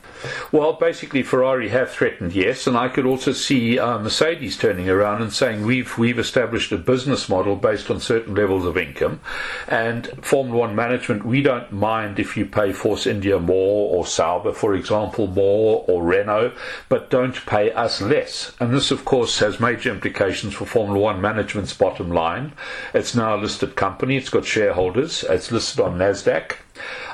[0.53, 5.23] Well, basically, Ferrari have threatened, yes, and I could also see uh, Mercedes turning around
[5.23, 9.21] and saying we've we've established a business model based on certain levels of income,
[9.67, 14.53] and Formula One management we don't mind if you pay Force India more or Sauber,
[14.53, 16.53] for example, more or Renault,
[16.89, 18.53] but don't pay us less.
[18.61, 22.53] And this, of course, has major implications for Formula One management's bottom line.
[23.01, 24.19] It's now a listed company.
[24.19, 25.25] It's got shareholders.
[25.25, 26.57] It's listed on Nasdaq.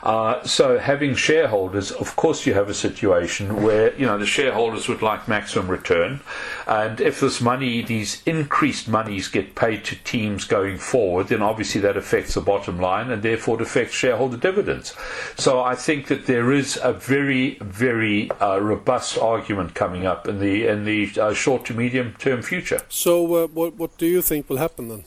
[0.03, 4.89] Uh, so having shareholders, of course, you have a situation where you know the shareholders
[4.89, 6.21] would like maximum return,
[6.67, 11.81] and if this money, these increased monies, get paid to teams going forward, then obviously
[11.81, 14.93] that affects the bottom line, and therefore it affects shareholder dividends.
[15.37, 20.41] So I think that there is a very, very uh, robust argument coming up in
[20.41, 22.83] the in the uh, short to medium term future.
[22.89, 25.05] So, uh, what what do you think will happen then?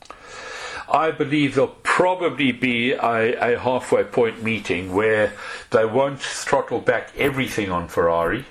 [0.92, 5.34] I believe there'll probably be a, a halfway point meeting where
[5.70, 8.46] they won't throttle back everything on Ferrari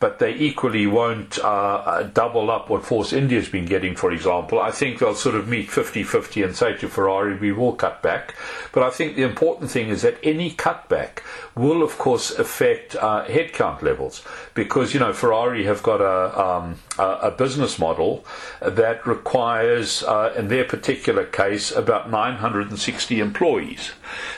[0.00, 4.60] but they equally won't uh, uh, double up what Force India's been getting, for example.
[4.60, 8.00] I think they'll sort of meet 50 50 and say to Ferrari, we will cut
[8.02, 8.34] back.
[8.72, 11.20] But I think the important thing is that any cutback
[11.56, 14.22] will, of course, affect uh, headcount levels
[14.54, 18.24] because, you know, Ferrari have got a, um, a business model
[18.60, 23.92] that requires, uh, in their particular case, about 960 employees.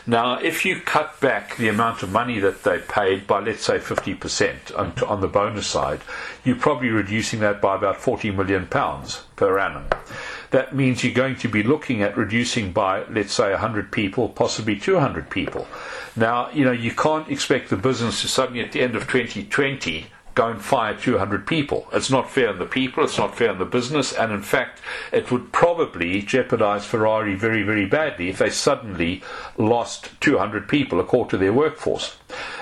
[0.06, 3.78] Now, if you cut back the amount of money that they paid by, let's say,
[3.78, 6.00] 50% on, on the bonus side,
[6.44, 9.86] you're probably reducing that by about 40 million pounds per annum.
[10.50, 14.76] That means you're going to be looking at reducing by, let's say, 100 people, possibly
[14.76, 15.66] 200 people.
[16.16, 20.06] Now, you know, you can't expect the business to suddenly at the end of 2020
[20.34, 21.88] go and fire 200 people.
[21.92, 24.80] It's not fair on the people, it's not fair on the business, and in fact,
[25.12, 29.22] it would probably jeopardize Ferrari very, very badly if they suddenly
[29.56, 32.16] lost 200 people a quarter of their workforce.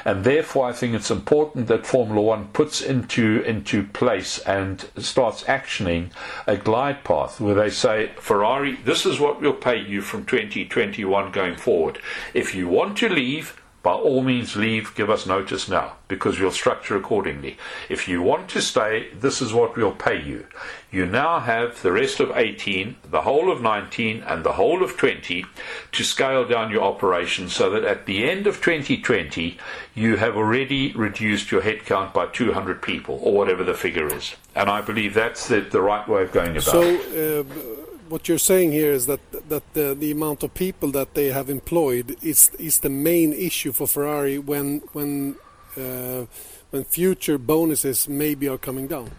[0.04, 5.44] And therefore, I think it's important that Formula One puts into, into place and starts
[5.44, 6.10] actioning
[6.46, 11.32] a glide path where they say, Ferrari, this is what we'll pay you from 2021
[11.32, 11.98] going forward.
[12.32, 16.50] If you want to leave, by all means leave, give us notice now, because we'll
[16.50, 17.56] structure accordingly.
[17.88, 20.44] If you want to stay, this is what we'll pay you.
[20.90, 24.98] You now have the rest of 18, the whole of 19, and the whole of
[24.98, 25.46] 20
[25.92, 29.56] to scale down your operation so that at the end of 2020,
[29.94, 34.36] you have already reduced your headcount by 200 people, or whatever the figure is.
[34.54, 37.46] And I believe that's the, the right way of going about so, it.
[37.46, 41.26] Uh, what you're saying here is that that the, the amount of people that they
[41.26, 45.36] have employed is is the main issue for Ferrari when when
[45.76, 46.24] uh,
[46.70, 49.10] when future bonuses maybe are coming down?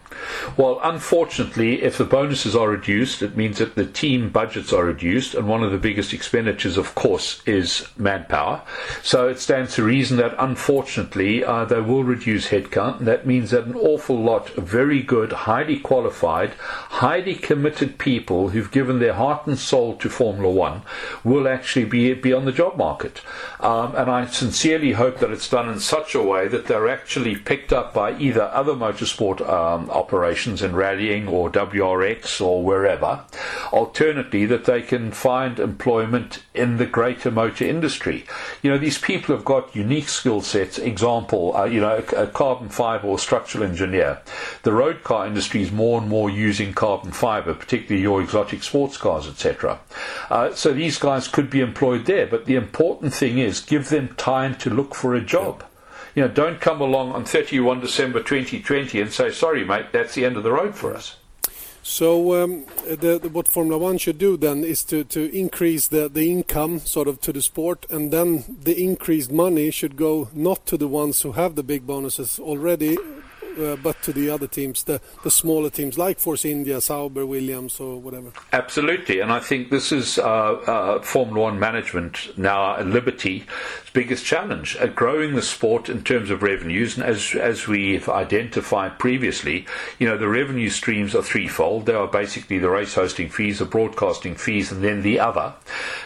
[0.56, 5.34] Well, unfortunately, if the bonuses are reduced, it means that the team budgets are reduced,
[5.34, 8.62] and one of the biggest expenditures, of course, is manpower.
[9.02, 13.50] So it stands to reason that unfortunately uh, they will reduce headcount, and that means
[13.50, 19.14] that an awful lot of very good, highly qualified, highly committed people who've given their
[19.14, 20.82] heart and soul to Formula One
[21.24, 23.20] will actually be, be on the job market.
[23.58, 27.36] Um, and I sincerely hope that it's done in such a way that they're actually
[27.44, 33.24] picked up by either other motorsport um, operations in rallying or WRX or wherever.
[33.72, 38.24] Alternately, that they can find employment in the greater motor industry.
[38.62, 40.78] You know, these people have got unique skill sets.
[40.78, 44.20] Example, uh, you know, a, a carbon fiber or structural engineer.
[44.62, 48.96] The road car industry is more and more using carbon fiber, particularly your exotic sports
[48.96, 49.80] cars, etc.
[50.28, 54.14] Uh, so these guys could be employed there, but the important thing is give them
[54.16, 55.64] time to look for a job.
[56.14, 60.24] You know, don't come along on 31 December 2020 and say, sorry, mate, that's the
[60.24, 61.16] end of the road for us.
[61.82, 66.08] So um, the, the, what Formula One should do then is to, to increase the,
[66.08, 70.66] the income sort of to the sport, and then the increased money should go not
[70.66, 72.98] to the ones who have the big bonuses already,
[73.58, 77.80] uh, but to the other teams, the, the smaller teams like Force India, Sauber, Williams,
[77.80, 78.32] or whatever.
[78.52, 83.44] Absolutely, and I think this is uh, uh, Formula One management now at Liberty's
[83.92, 86.96] biggest challenge growing the sport in terms of revenues.
[86.96, 89.66] And as as we've identified previously,
[89.98, 91.86] you know the revenue streams are threefold.
[91.86, 95.54] They are basically the race hosting fees, the broadcasting fees, and then the other.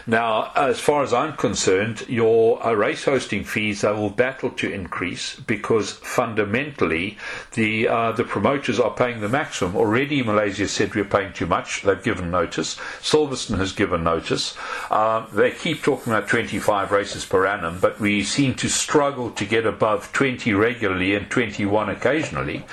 [0.07, 4.71] Now, as far as I'm concerned, your uh, race hosting fees they will battle to
[4.71, 7.17] increase because fundamentally
[7.53, 9.75] the uh, the promoters are paying the maximum.
[9.75, 11.81] Already, Malaysia said we're paying too much.
[11.81, 12.75] They've given notice.
[13.01, 14.55] Silverstone has given notice.
[14.89, 19.45] Um, they keep talking about 25 races per annum, but we seem to struggle to
[19.45, 22.65] get above 20 regularly and 21 occasionally.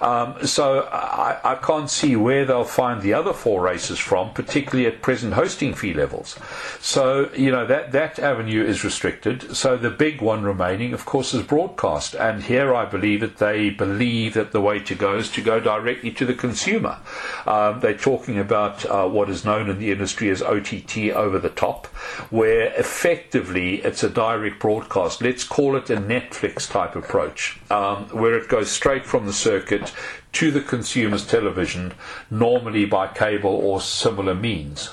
[0.00, 4.86] Um, so I, I can't see where they'll find the other four races from, particularly
[4.86, 6.38] at present hosting fee levels.
[6.80, 9.56] So you know that that avenue is restricted.
[9.56, 12.14] So the big one remaining, of course, is broadcast.
[12.14, 15.60] And here I believe that they believe that the way to go is to go
[15.60, 16.98] directly to the consumer.
[17.46, 21.50] Um, they're talking about uh, what is known in the industry as OTT over the
[21.50, 21.86] top,
[22.30, 25.22] where effectively it's a direct broadcast.
[25.22, 29.92] Let's call it a Netflix type approach, um, where it goes straight from the circuit
[30.32, 31.92] to the consumer's television,
[32.30, 34.90] normally by cable or similar means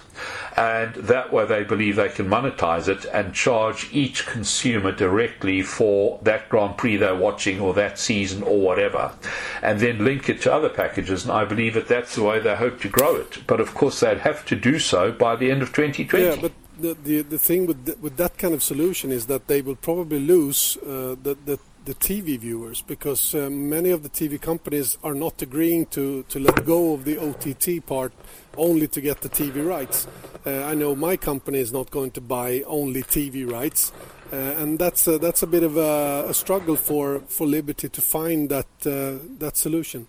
[0.56, 6.20] and that way they believe they can monetize it and charge each consumer directly for
[6.24, 9.14] that Grand Prix they're watching or that season or whatever,
[9.62, 11.24] and then link it to other packages.
[11.24, 13.46] And I believe that that's the way they hope to grow it.
[13.48, 16.24] But of course, they'd have to do so by the end of 2020.
[16.24, 19.62] Yeah, but the the, the thing with with that kind of solution is that they
[19.62, 24.40] will probably lose uh, the the the TV viewers because uh, many of the TV
[24.40, 28.12] companies are not agreeing to, to let go of the OTT part
[28.58, 30.08] only to get the TV rights.
[30.46, 33.92] Uh, I know my company is not going to buy only TV rights,
[34.32, 38.02] uh, and that's a, that's a bit of a, a, struggle for, for Liberty to
[38.02, 40.08] find that uh, that solution.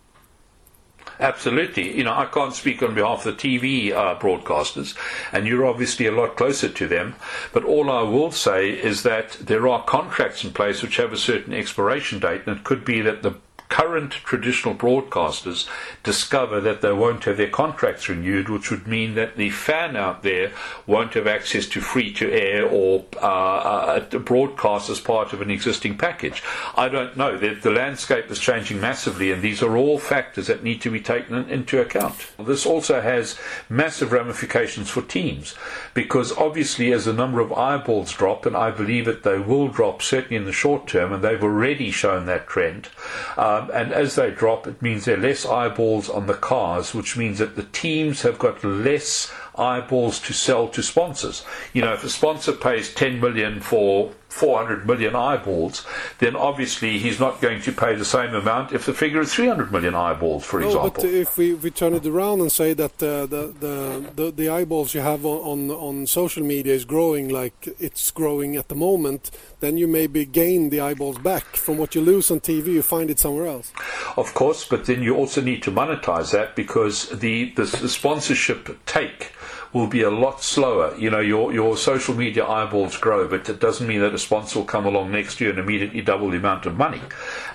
[1.20, 1.96] Absolutely.
[1.96, 4.96] You know, I can't speak on behalf of the TV uh, broadcasters,
[5.32, 7.16] and you're obviously a lot closer to them.
[7.52, 11.16] But all I will say is that there are contracts in place which have a
[11.16, 13.34] certain expiration date, and it could be that the
[13.68, 15.68] current traditional broadcasters
[16.02, 20.22] discover that they won't have their contracts renewed, which would mean that the fan out
[20.22, 20.52] there
[20.86, 25.50] won't have access to free to air or uh, uh, broadcast as part of an
[25.50, 26.42] existing package.
[26.76, 27.36] I don't know.
[27.36, 31.00] The, the landscape is changing massively, and these are all factors that need to be
[31.00, 32.14] taken into account.
[32.38, 33.38] This also has
[33.68, 35.54] massive ramifications for teams
[35.94, 40.00] because obviously, as the number of eyeballs drop, and I believe that they will drop
[40.00, 42.88] certainly in the short term, and they've already shown that trend.
[43.36, 46.94] Uh, um, and as they drop, it means there are less eyeballs on the cars,
[46.94, 51.44] which means that the teams have got less eyeballs to sell to sponsors.
[51.72, 55.86] You know, if a sponsor pays 10 million for 400 million eyeballs,
[56.18, 59.72] then obviously he's not going to pay the same amount if the figure is 300
[59.72, 60.90] million eyeballs, for no, example.
[60.90, 64.48] But if we, we turn it around and say that uh, the, the, the, the
[64.50, 68.74] eyeballs you have on, on, on social media is growing like it's growing at the
[68.74, 69.30] moment,
[69.60, 71.56] then you maybe gain the eyeballs back.
[71.56, 73.72] From what you lose on TV, you find it somewhere else.
[74.16, 78.78] Of course, but then you also need to monetize that because the, the, the sponsorship
[78.84, 79.32] take
[79.72, 80.96] will be a lot slower.
[80.96, 84.60] You know, your your social media eyeballs grow, but it doesn't mean that a sponsor
[84.60, 87.00] will come along next year and immediately double the amount of money.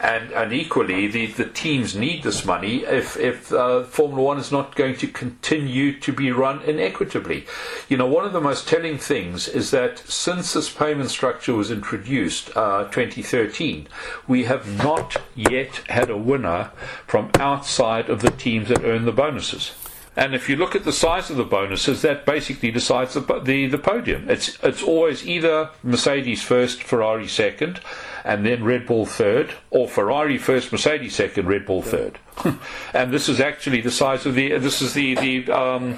[0.02, 4.52] And and equally, the, the teams need this money if if uh, Formula One is
[4.52, 7.46] not going to continue to be run inequitably.
[7.90, 11.72] You know, one of the most telling things is that since this payment structure was
[11.72, 13.88] introduced, uh, 2013,
[14.28, 16.72] we have not yet had a winner
[17.08, 19.74] from outside of the teams that earn the bonuses.
[20.16, 23.68] And if you look at the size of the bonuses, that basically decides the, the,
[23.68, 24.30] the podium.
[24.30, 27.82] It's, it's always either Mercedes first, Ferrari second,
[28.24, 32.20] and then Red Bull third, or Ferrari first, Mercedes second, Red Bull third.
[32.94, 35.98] and this is actually the size of the, this is the, the, um,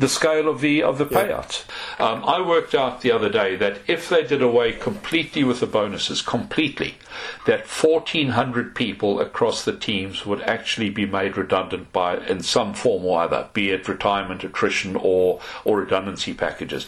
[0.00, 1.64] the scale of the of the payouts.
[2.00, 5.66] Um, I worked out the other day that if they did away completely with the
[5.66, 6.94] bonuses, completely,
[7.46, 13.04] that 1,400 people across the teams would actually be made redundant by in some form
[13.04, 16.84] or other, be it retirement, attrition, or or redundancy packages.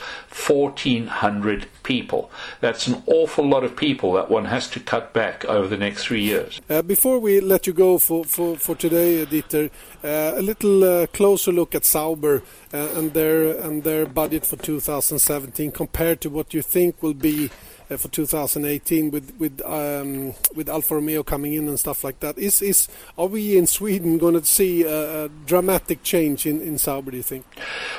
[0.47, 2.31] 1,400 people.
[2.61, 6.05] That's an awful lot of people that one has to cut back over the next
[6.05, 6.61] three years.
[6.69, 9.71] Uh, before we let you go for, for, for today, Dieter,
[10.05, 12.43] uh, a little uh, closer look at Sauber
[12.73, 17.51] uh, and their and their budget for 2017 compared to what you think will be
[17.99, 22.39] for 2018 with with um, with Alfa Romeo coming in and stuff like that.
[22.39, 26.79] Is is are we in Sweden going to see a, a dramatic change in in
[26.79, 27.11] Sauber?
[27.11, 27.45] Do you think?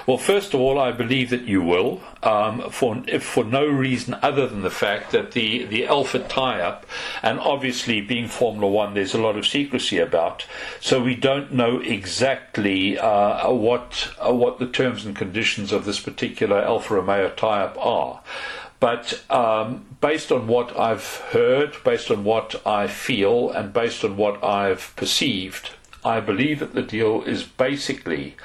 [0.05, 4.47] Well, first of all, I believe that you will, um, for for no reason other
[4.47, 6.85] than the fact that the the Alfa tie-up,
[7.21, 10.45] and obviously being Formula One, there's a lot of secrecy about,
[10.79, 15.99] so we don't know exactly uh, what uh, what the terms and conditions of this
[15.99, 18.21] particular Alfa Romeo tie-up are.
[18.83, 24.17] But um, based on what I've heard, based on what I feel, and based on
[24.17, 25.69] what I've perceived,
[26.03, 28.35] I believe that the deal is basically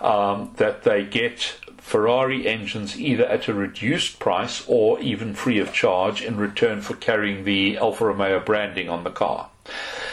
[0.00, 5.72] um, that they get Ferrari engines either at a reduced price or even free of
[5.72, 9.48] charge in return for carrying the Alfa Romeo branding on the car.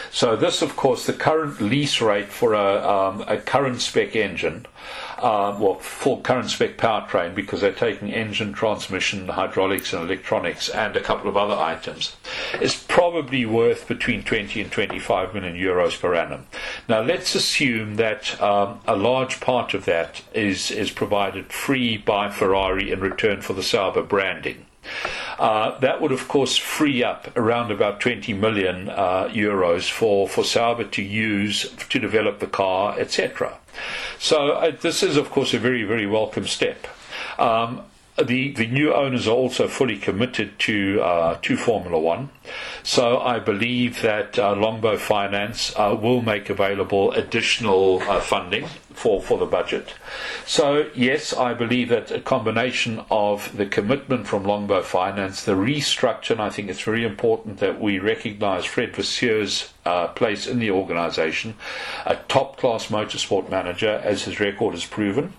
[0.10, 4.66] So this, of course, the current lease rate for a, um, a current spec engine
[5.18, 10.96] uh, well, full current spec powertrain because they're taking engine, transmission, hydraulics, and electronics, and
[10.96, 12.16] a couple of other items,
[12.62, 16.46] is probably worth between 20 and 25 million euros per annum.
[16.88, 22.30] Now, let's assume that um, a large part of that is is provided free by
[22.30, 24.66] Ferrari in return for the Sauber branding.
[25.38, 30.44] Uh, that would, of course, free up around about 20 million uh, euros for, for
[30.44, 33.58] Sauber to use to develop the car, etc.
[34.18, 36.88] So uh, this is, of course, a very, very welcome step.
[37.38, 37.84] Um,
[38.24, 42.30] the the new owners are also fully committed to uh, to Formula One,
[42.82, 49.22] so I believe that uh, Longbow Finance uh, will make available additional uh, funding for
[49.22, 49.94] for the budget.
[50.46, 56.32] So yes, I believe that a combination of the commitment from Longbow Finance, the restructure,
[56.32, 60.72] and I think it's very important that we recognise Fred Vassier's uh, place in the
[60.72, 61.56] organisation,
[62.06, 65.34] a top class motorsport manager, as his record has proven.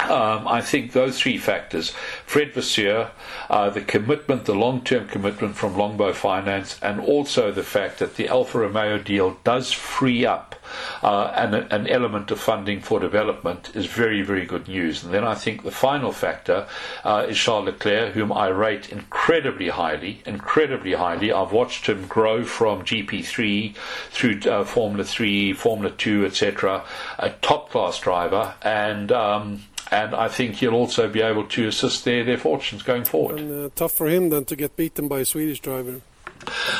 [0.00, 1.90] Um, I think those three factors
[2.24, 3.10] Fred Vasseur,
[3.50, 8.16] uh, the commitment, the long term commitment from Longbow Finance, and also the fact that
[8.16, 10.56] the Alfa Romeo deal does free up
[11.02, 15.02] uh, an, an, element of funding for development is very, very good news.
[15.02, 16.66] And then I think the final factor
[17.04, 21.32] uh, is Charles Leclerc, whom I rate incredibly highly, incredibly highly.
[21.32, 23.74] I've watched him grow from GP3
[24.10, 26.84] through uh, Formula 3, Formula 2, etc.
[27.18, 32.04] A top class driver, and um, and I think he'll also be able to assist
[32.04, 33.40] their, their fortunes going forward.
[33.40, 36.00] And, uh, tough for him then to get beaten by a Swedish driver.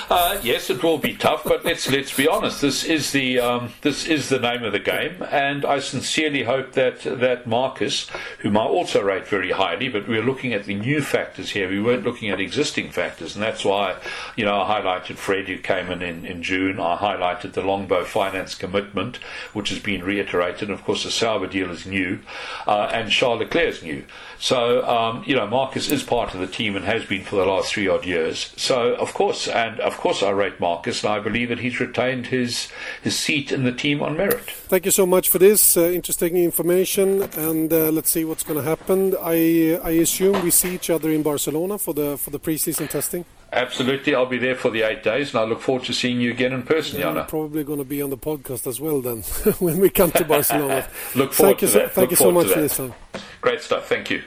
[0.09, 2.61] Uh, yes, it will be tough, but let's let's be honest.
[2.61, 6.73] This is the um, this is the name of the game, and I sincerely hope
[6.73, 8.09] that that Marcus,
[8.41, 11.69] whom I also rate very highly, but we're looking at the new factors here.
[11.69, 13.97] We weren't looking at existing factors, and that's why
[14.37, 16.81] you know I highlighted Fred, who came in in, in June.
[16.81, 19.19] I highlighted the Longbow finance commitment,
[19.53, 20.63] which has been reiterated.
[20.63, 22.21] And of course, the Sauber deal is new,
[22.67, 24.05] uh, and Charles Leclerc is new.
[24.39, 27.45] So um, you know Marcus is part of the team and has been for the
[27.45, 28.53] last three odd years.
[28.57, 32.29] So of course and of course I rate Marcus, and I believe that he's retained
[32.29, 32.69] his
[33.03, 34.51] his seat in the team on merit.
[34.69, 38.59] Thank you so much for this uh, interesting information, and uh, let's see what's going
[38.59, 39.15] to happen.
[39.21, 43.25] I I assume we see each other in Barcelona for the for the preseason testing.
[43.53, 46.31] Absolutely, I'll be there for the eight days, and I look forward to seeing you
[46.31, 47.21] again in person, yeah, Jana.
[47.21, 49.23] I'm probably going to be on the podcast as well then
[49.59, 50.87] when we come to Barcelona.
[51.17, 51.89] look forward thank to you that.
[51.89, 52.95] So, thank look you so much for this time.
[53.41, 54.23] Great stuff, thank you.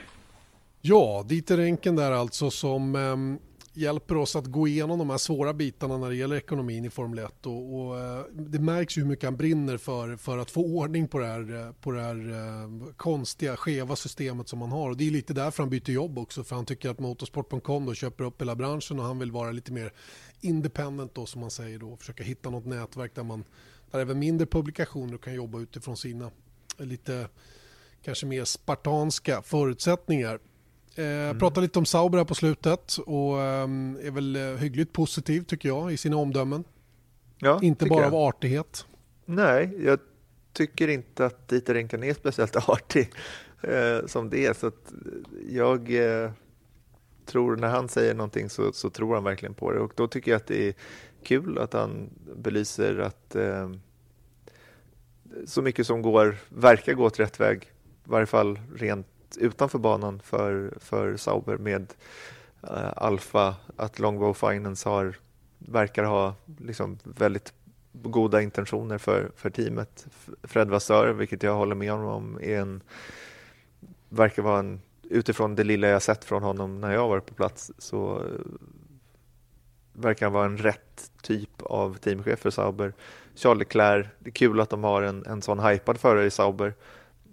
[0.86, 3.38] Ja, Dieter Enken där alltså som um,
[3.74, 7.18] hjälper oss att gå igenom de här svåra bitarna när det gäller ekonomin i Formel
[7.18, 7.46] 1.
[7.46, 11.08] Och, och eh, det märks ju hur mycket han brinner för, för att få ordning
[11.08, 14.90] på det här, eh, på det här eh, konstiga, skeva systemet som han har.
[14.90, 17.94] Och det är lite därför han byter jobb också, för han tycker att Motorsport.com då
[17.94, 19.92] köper upp hela branschen och han vill vara lite mer
[20.40, 23.44] independent då som man säger då, och försöka hitta något nätverk där man
[23.90, 26.30] där även mindre publikationer kan jobba utifrån sina
[26.78, 27.28] lite
[28.04, 30.38] kanske mer spartanska förutsättningar.
[30.96, 31.38] Eh, mm.
[31.38, 33.68] Pratar lite om Sauber här på slutet och eh,
[34.02, 36.64] är väl eh, hyggligt positiv tycker jag i sina omdömen.
[37.38, 38.14] Ja, inte bara jag.
[38.14, 38.86] av artighet.
[39.24, 39.98] Nej, jag
[40.52, 43.10] tycker inte att Dieter Enkan är speciellt artig
[43.62, 44.52] eh, som det är.
[44.52, 44.70] Så
[45.48, 46.30] jag eh,
[47.26, 50.30] tror när han säger någonting så, så, tror han verkligen på det och då tycker
[50.30, 50.74] jag att det är
[51.22, 53.70] kul att han belyser att eh,
[55.46, 59.06] så mycket som går verkar gå åt rätt väg, i varje fall rent
[59.36, 61.94] utanför banan för, för Sauber med
[62.70, 65.16] uh, Alfa, att Longbow Finance har,
[65.58, 67.52] verkar ha liksom väldigt
[67.92, 70.06] goda intentioner för, för teamet.
[70.42, 72.82] Fred Vassör, vilket jag håller med om, är en,
[74.08, 77.72] verkar vara en, utifrån det lilla jag sett från honom när jag varit på plats,
[77.78, 78.40] så uh,
[79.92, 82.92] verkar han vara en rätt typ av teamchef för Sauber.
[83.34, 86.74] Charlie Leclerc, det är kul att de har en, en sån hypad förare i Sauber.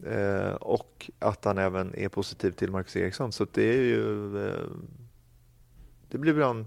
[0.06, 3.32] Eh, och att han även är positiv till Marcus Eriksson.
[3.32, 4.68] Så det är ju eh,
[6.10, 6.66] det blir bra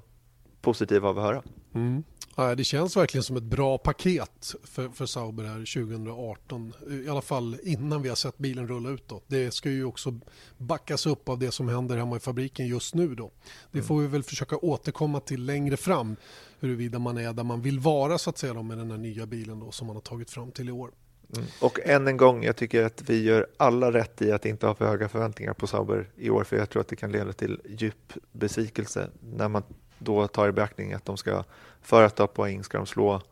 [0.60, 1.42] positiv av att höra.
[1.74, 2.02] Mm.
[2.36, 6.72] Ja, det känns verkligen som ett bra paket för, för Sauber här 2018.
[7.04, 9.08] I alla fall innan vi har sett bilen rulla ut.
[9.08, 9.22] Då.
[9.26, 10.18] Det ska ju också
[10.58, 13.14] backas upp av det som händer hemma i fabriken just nu.
[13.14, 13.30] Då.
[13.70, 16.16] Det får vi väl försöka återkomma till längre fram
[16.60, 19.26] huruvida man är där man vill vara så att säga då, med den här nya
[19.26, 20.90] bilen då, som man har tagit fram till i år.
[21.36, 21.48] Mm.
[21.60, 24.74] Och än en gång, jag tycker att vi gör alla rätt i att inte ha
[24.74, 27.60] för höga förväntningar på Sauber i år, för jag tror att det kan leda till
[27.64, 29.62] djup besvikelse när man
[29.98, 31.44] då tar i beaktning att de ska,
[31.82, 33.22] för att ta poäng ska de slå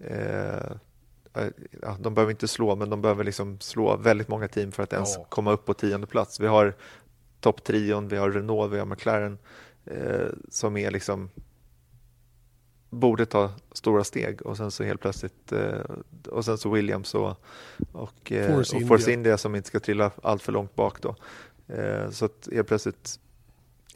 [0.00, 0.76] eh,
[1.82, 4.92] ja, de behöver inte slå, men de behöver liksom slå väldigt många team för att
[4.92, 5.26] ens ja.
[5.28, 6.40] komma upp på tionde plats.
[6.40, 6.74] Vi har
[7.40, 9.38] topptrion, vi har Renault, vi har McLaren
[9.84, 11.30] eh, som är liksom
[12.92, 15.80] borde ta stora steg och sen så helt plötsligt eh,
[16.30, 17.36] och sen så Williams och,
[17.92, 19.14] och, eh, Force, och Force India.
[19.14, 19.38] India.
[19.38, 21.16] som inte ska trilla allt för långt bak då.
[21.68, 23.18] Eh, så att helt plötsligt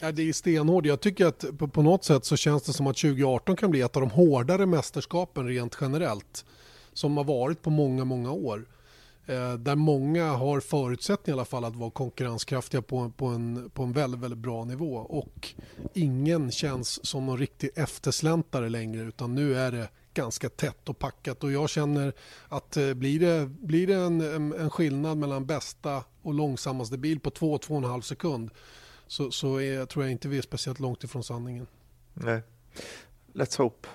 [0.01, 0.87] Ja, det är stenhårt.
[0.87, 3.81] Jag tycker att på, på, något sätt så känns det som att 2018 kan bli
[3.81, 6.45] ett av de hårdare mästerskapen rent generellt.
[6.93, 8.67] Som har varit på många, många år.
[9.27, 13.83] Eh, där många har förutsättningar i alla fall att vara konkurrenskraftiga på, på, en, på
[13.83, 14.95] en väldigt, väldigt bra nivå.
[14.97, 15.55] Och
[15.95, 21.45] ingen känns som någon riktig eftersläntare längre utan nu är det ganska tätt och packat
[21.45, 22.13] och jag känner
[22.49, 24.21] att eh, blir det, blir det en,
[24.53, 28.51] en skillnad mellan bästa och långsammaste bil på 2-2,5 sekund
[29.07, 31.67] så, så är, tror jag inte vi är speciellt långt ifrån sanningen.
[32.15, 32.43] Nej.
[33.33, 33.89] Let's hope.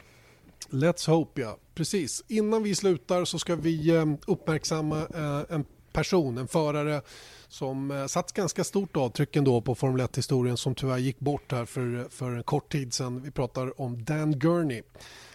[0.71, 1.57] Let's hope, ja.
[1.75, 2.23] Precis.
[2.27, 7.01] Innan vi slutar så ska vi eh, uppmärksamma eh, en person, en förare
[7.47, 11.65] som eh, satt ganska stort avtryck ändå på Formel 1-historien som tyvärr gick bort här
[11.65, 13.21] för, för en kort tid sedan.
[13.21, 14.81] Vi pratar om Dan Gurney.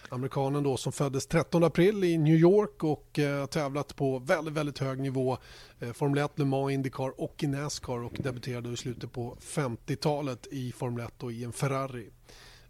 [0.09, 4.79] Amerikanen då som föddes 13 april i New York och eh, tävlat på väldigt, väldigt
[4.79, 5.37] hög nivå.
[5.79, 10.47] Eh, Formel 1, Le Mans, Indycar och i Nascar och debuterade i slutet på 50-talet
[10.51, 12.09] i Formel 1 och i en Ferrari.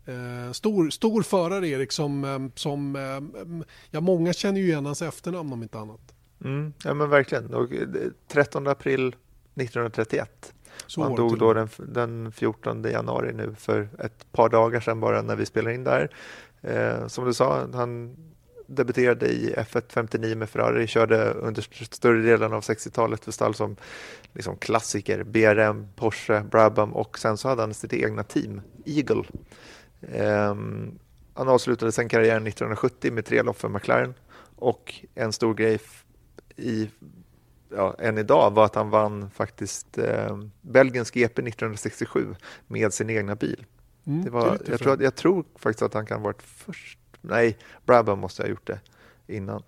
[0.08, 3.42] Eh, stor, stor förare Erik som, eh, som eh,
[3.92, 6.14] ja, många känner ju igen hans efternamn om inte annat.
[6.44, 7.54] Mm, ja men verkligen.
[7.54, 7.70] Och
[8.28, 9.08] 13 april
[9.56, 10.54] 1931.
[10.88, 15.22] Så han dog då den, den 14 januari nu för ett par dagar sedan bara
[15.22, 16.10] när vi spelade in där.
[16.62, 18.16] Eh, som du sa, han
[18.68, 21.62] debuterade i F1 59 med Ferrari, körde under
[21.94, 23.76] större delen av 60-talet för stall som
[24.34, 29.24] liksom klassiker, BRM, Porsche, Brabham och sen så hade han sitt egna team, Eagle.
[30.12, 30.56] Eh,
[31.34, 34.14] han avslutade sen karriären 1970 med tre lopp för McLaren
[34.56, 35.80] och en stor grej
[36.56, 36.90] i
[37.70, 42.36] ja, än idag var att han vann faktiskt eh, Belgiens GP 1967
[42.68, 43.66] med sin egna bil.
[44.06, 47.00] Mm, det var, jag, tror, jag tror faktiskt att han kan ha varit först.
[47.22, 48.80] Nej, Brabham måste ha gjort det
[49.28, 49.64] innan.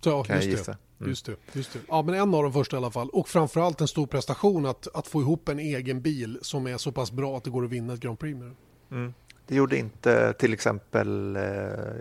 [0.00, 0.72] Så, kan just, jag gissa.
[0.72, 1.10] Det, mm.
[1.10, 1.78] just, det, just det.
[1.88, 3.08] Ja, men en av de första i alla fall.
[3.08, 6.92] Och framförallt en stor prestation att, att få ihop en egen bil som är så
[6.92, 8.54] pass bra att det går att vinna ett Grand Prix med.
[8.90, 9.14] Mm.
[9.46, 11.42] Det gjorde inte till exempel eh,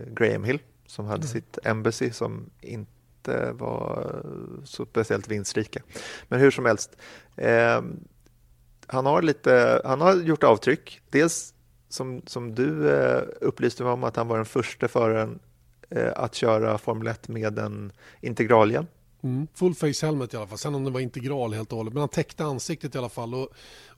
[0.08, 1.28] Graham Hill som hade mm.
[1.28, 4.22] sitt Embassy som inte var
[4.64, 5.82] så speciellt vinstrika.
[6.28, 6.98] Men hur som helst.
[7.36, 7.82] Eh,
[8.88, 11.02] han har, lite, han har gjort avtryck.
[11.10, 11.54] Dels
[11.89, 15.39] som, som du eh, upplyste mig om att han var den första föraren
[15.89, 17.91] eh, att köra Formel 1 med en
[18.22, 18.88] integralhjälm.
[19.24, 21.93] Mm, full face helmet i alla fall, sen om det var integral helt och hållet.
[21.93, 23.34] Men han täckte ansiktet i alla fall.
[23.34, 23.49] Och,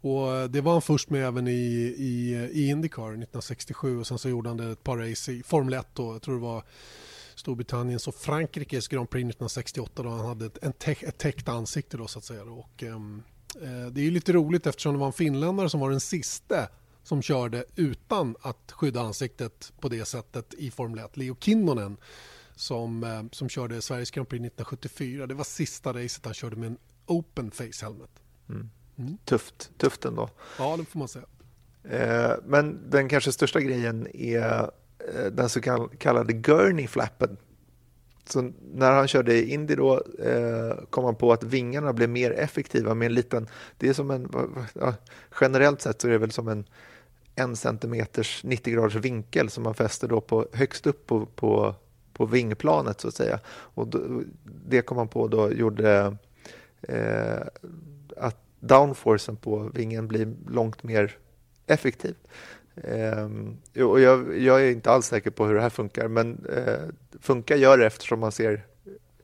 [0.02, 1.52] och eh, det var han först med även i,
[1.98, 5.74] i, i Indycar 1967 och sen så gjorde han det ett par race i Formel
[5.74, 6.14] 1 då.
[6.14, 6.64] Jag tror det var
[7.36, 11.98] Storbritanniens och Frankrikes Grand Prix 1968 då han hade ett, en täck, ett täckt ansikte
[11.98, 12.44] då så att säga.
[12.44, 13.24] Och, ehm,
[13.62, 16.68] Eh, det är lite roligt eftersom det var en finländare som var den sista
[17.04, 21.18] som körde utan att skydda ansiktet på det sättet i Formel 1.
[21.18, 21.98] Leo Kinnonen
[22.56, 25.28] som, eh, som körde Sveriges Grand Prix 1974.
[25.28, 28.12] Det var sista racet han körde med en open face helmet.
[28.50, 28.70] Mm.
[28.98, 29.18] Mm.
[29.26, 30.30] Tufft, tufft ändå.
[30.58, 31.26] Ja, det får man säga.
[31.84, 34.72] Eh, men den kanske största grejen är
[35.32, 35.62] den så
[35.98, 37.38] kallade Gurney-flappen
[38.30, 42.94] så när han körde Indy då eh, kom han på att vingarna blev mer effektiva
[42.94, 43.48] med en liten,
[43.78, 44.30] det är som en,
[44.74, 44.94] ja,
[45.42, 46.66] generellt sett så är det väl som en
[47.36, 51.76] en centimeters 90 graders vinkel som man fäster då på, högst upp på, på,
[52.16, 53.40] på vingplanet så att säga.
[53.48, 56.16] Och då, det kom man på då gjorde
[56.82, 57.42] eh,
[58.18, 61.18] att downforcen på vingen blir långt mer
[61.68, 62.16] effektiv.
[62.84, 66.90] Um, och jag, jag, är inte alls säker på hur det här funkar, men uh,
[67.22, 68.66] funkar gör det eftersom man ser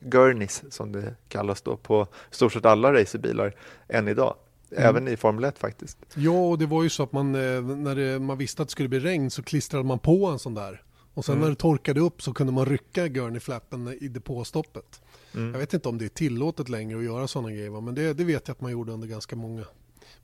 [0.00, 3.54] Gurneys, som det kallas då, på stort sett alla racerbilar
[3.88, 4.34] än idag.
[4.70, 4.88] Mm.
[4.88, 5.98] Även i Formel 1 faktiskt.
[6.14, 8.72] Ja, och det var ju så att man, eh, när det, man visste att det
[8.72, 10.82] skulle bli regn så klistrade man på en sån där.
[11.14, 11.42] Och sen mm.
[11.42, 15.02] när det torkade upp så kunde man rycka Gurney-flappen i depåstoppet.
[15.34, 15.52] Mm.
[15.52, 18.24] Jag vet inte om det är tillåtet längre att göra sådana grejer, men det, det
[18.24, 19.64] vet jag att man gjorde under ganska många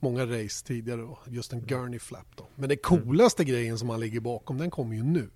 [0.01, 1.01] många race tidigare.
[1.01, 1.19] Då.
[1.27, 2.27] Just en gurney flap.
[2.37, 2.47] Då.
[2.55, 3.53] Men det coolaste mm.
[3.53, 5.31] grejen som han ligger bakom, den kommer ju nu.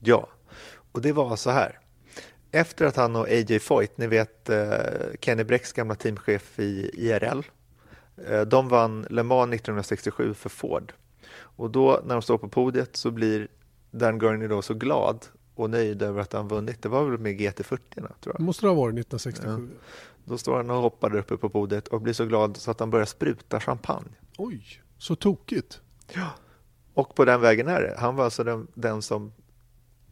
[0.00, 0.28] Ja,
[0.92, 1.78] och det var så här.
[2.50, 4.68] Efter att han och AJ Foyt, ni vet eh,
[5.20, 7.42] Kenny Brecks gamla teamchef i IRL,
[8.28, 10.92] eh, de vann Le Mans 1967 för Ford.
[11.36, 13.48] Och då när de står på podiet så blir
[13.98, 16.82] Dan Gurney då så glad och nöjd över att han vunnit.
[16.82, 18.36] Det var väl med GT40 tror jag.
[18.36, 19.68] Det måste det ha varit 1967.
[19.72, 19.88] Ja.
[20.24, 22.80] Då står han och hoppar där uppe på podiet och blir så glad så att
[22.80, 24.10] han börjar spruta champagne.
[24.38, 25.80] Oj, så tokigt.
[26.12, 26.30] Ja,
[26.94, 27.94] och på den vägen är det.
[27.98, 29.32] Han var alltså den, den som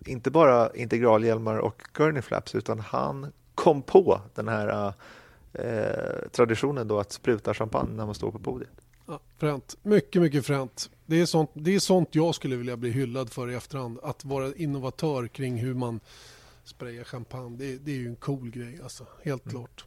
[0.06, 4.94] inte bara integralhjälmar och gurney flaps utan han kom på den här
[5.52, 8.70] eh, traditionen då att spruta champagne när man står på podiet.
[9.06, 9.76] Ja, fränt.
[9.82, 10.90] Mycket, mycket fränt.
[11.12, 13.98] Det är, sånt, det är sånt jag skulle vilja bli hyllad för i efterhand.
[14.02, 16.00] Att vara innovatör kring hur man
[16.64, 17.56] sprayar champagne.
[17.58, 19.56] Det, det är ju en cool grej alltså, helt mm.
[19.56, 19.84] klart.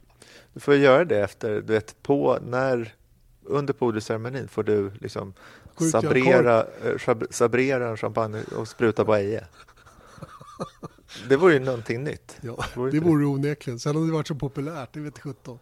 [0.54, 2.94] Du får göra det efter, du vet, på när
[3.42, 5.34] under podiumceremonin får du liksom
[5.92, 9.46] sabrera, äh, sabrera en champagne och spruta på Eje.
[11.28, 12.36] Det vore ju någonting nytt.
[12.40, 13.78] Ja, det vore det onekligen.
[13.78, 15.58] Sen hade det varit så populärt, det vet sjutton.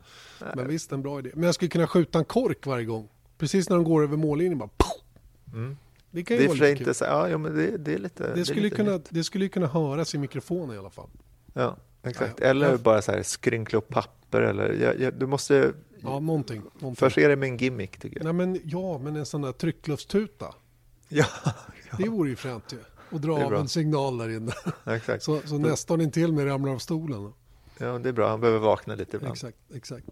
[0.54, 1.30] Men visst, en bra idé.
[1.34, 3.08] Men jag skulle kunna skjuta en kork varje gång.
[3.38, 4.70] Precis när de går över mållinjen bara
[5.54, 5.76] mm.
[6.10, 8.34] Det kan ju det vara lite inte så, ja, ja, men det, det är lite
[8.34, 11.08] Det skulle, lite kunna, det skulle kunna höras i mikrofonen i alla fall.
[11.52, 12.34] Ja, exakt.
[12.40, 15.72] Ja, eller bara så här skrynkla upp papper eller jag, jag, du måste
[16.04, 16.62] Ja, någonting.
[16.78, 16.96] någonting.
[16.96, 18.24] Förse det med en gimmick tycker jag.
[18.24, 20.54] Nej, men, ja, men en sån där tryckluftuta.
[21.08, 21.96] Ja, ja.
[21.98, 22.78] Det vore ju fränt ju.
[23.10, 24.52] Och dra av en signal där inne.
[24.86, 25.22] Exakt.
[25.24, 27.32] Så, så nästan intill mig ramlar av stolen.
[27.78, 28.28] Ja, det är bra.
[28.28, 29.32] Han behöver vakna lite ibland.
[29.32, 30.06] Exakt, exakt.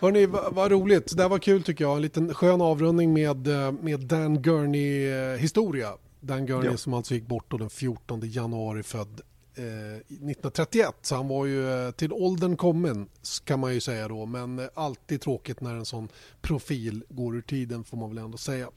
[0.00, 1.16] Hörni, vad, vad roligt.
[1.16, 1.96] Det här var kul tycker jag.
[1.96, 5.92] En liten skön avrundning med, eh, med Dan Gurney-historia.
[6.20, 6.76] Dan Gurney ja.
[6.76, 9.20] som alltså gick bort den 14 januari född
[9.54, 10.94] eh, 1931.
[11.02, 13.08] Så han var ju eh, till åldern kommen
[13.44, 14.26] kan man ju säga då.
[14.26, 16.08] Men eh, alltid tråkigt när en sån
[16.40, 18.70] profil går ur tiden får man väl ändå säga.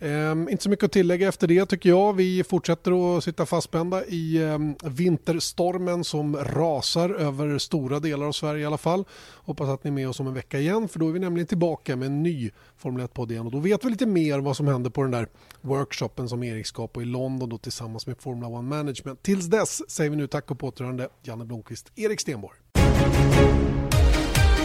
[0.00, 2.12] Um, inte så mycket att tillägga efter det tycker jag.
[2.12, 8.62] Vi fortsätter att sitta fastspända i um, vinterstormen som rasar över stora delar av Sverige
[8.62, 9.04] i alla fall.
[9.34, 11.46] Hoppas att ni är med oss om en vecka igen för då är vi nämligen
[11.46, 14.66] tillbaka med en ny Formel 1-podd igen och då vet vi lite mer vad som
[14.66, 15.28] händer på den där
[15.60, 19.22] workshopen som Erik skapade i London då tillsammans med Formula 1 Management.
[19.22, 22.67] Tills dess säger vi nu tack och på återhörande Janne Blomqvist, Erik Stenborg.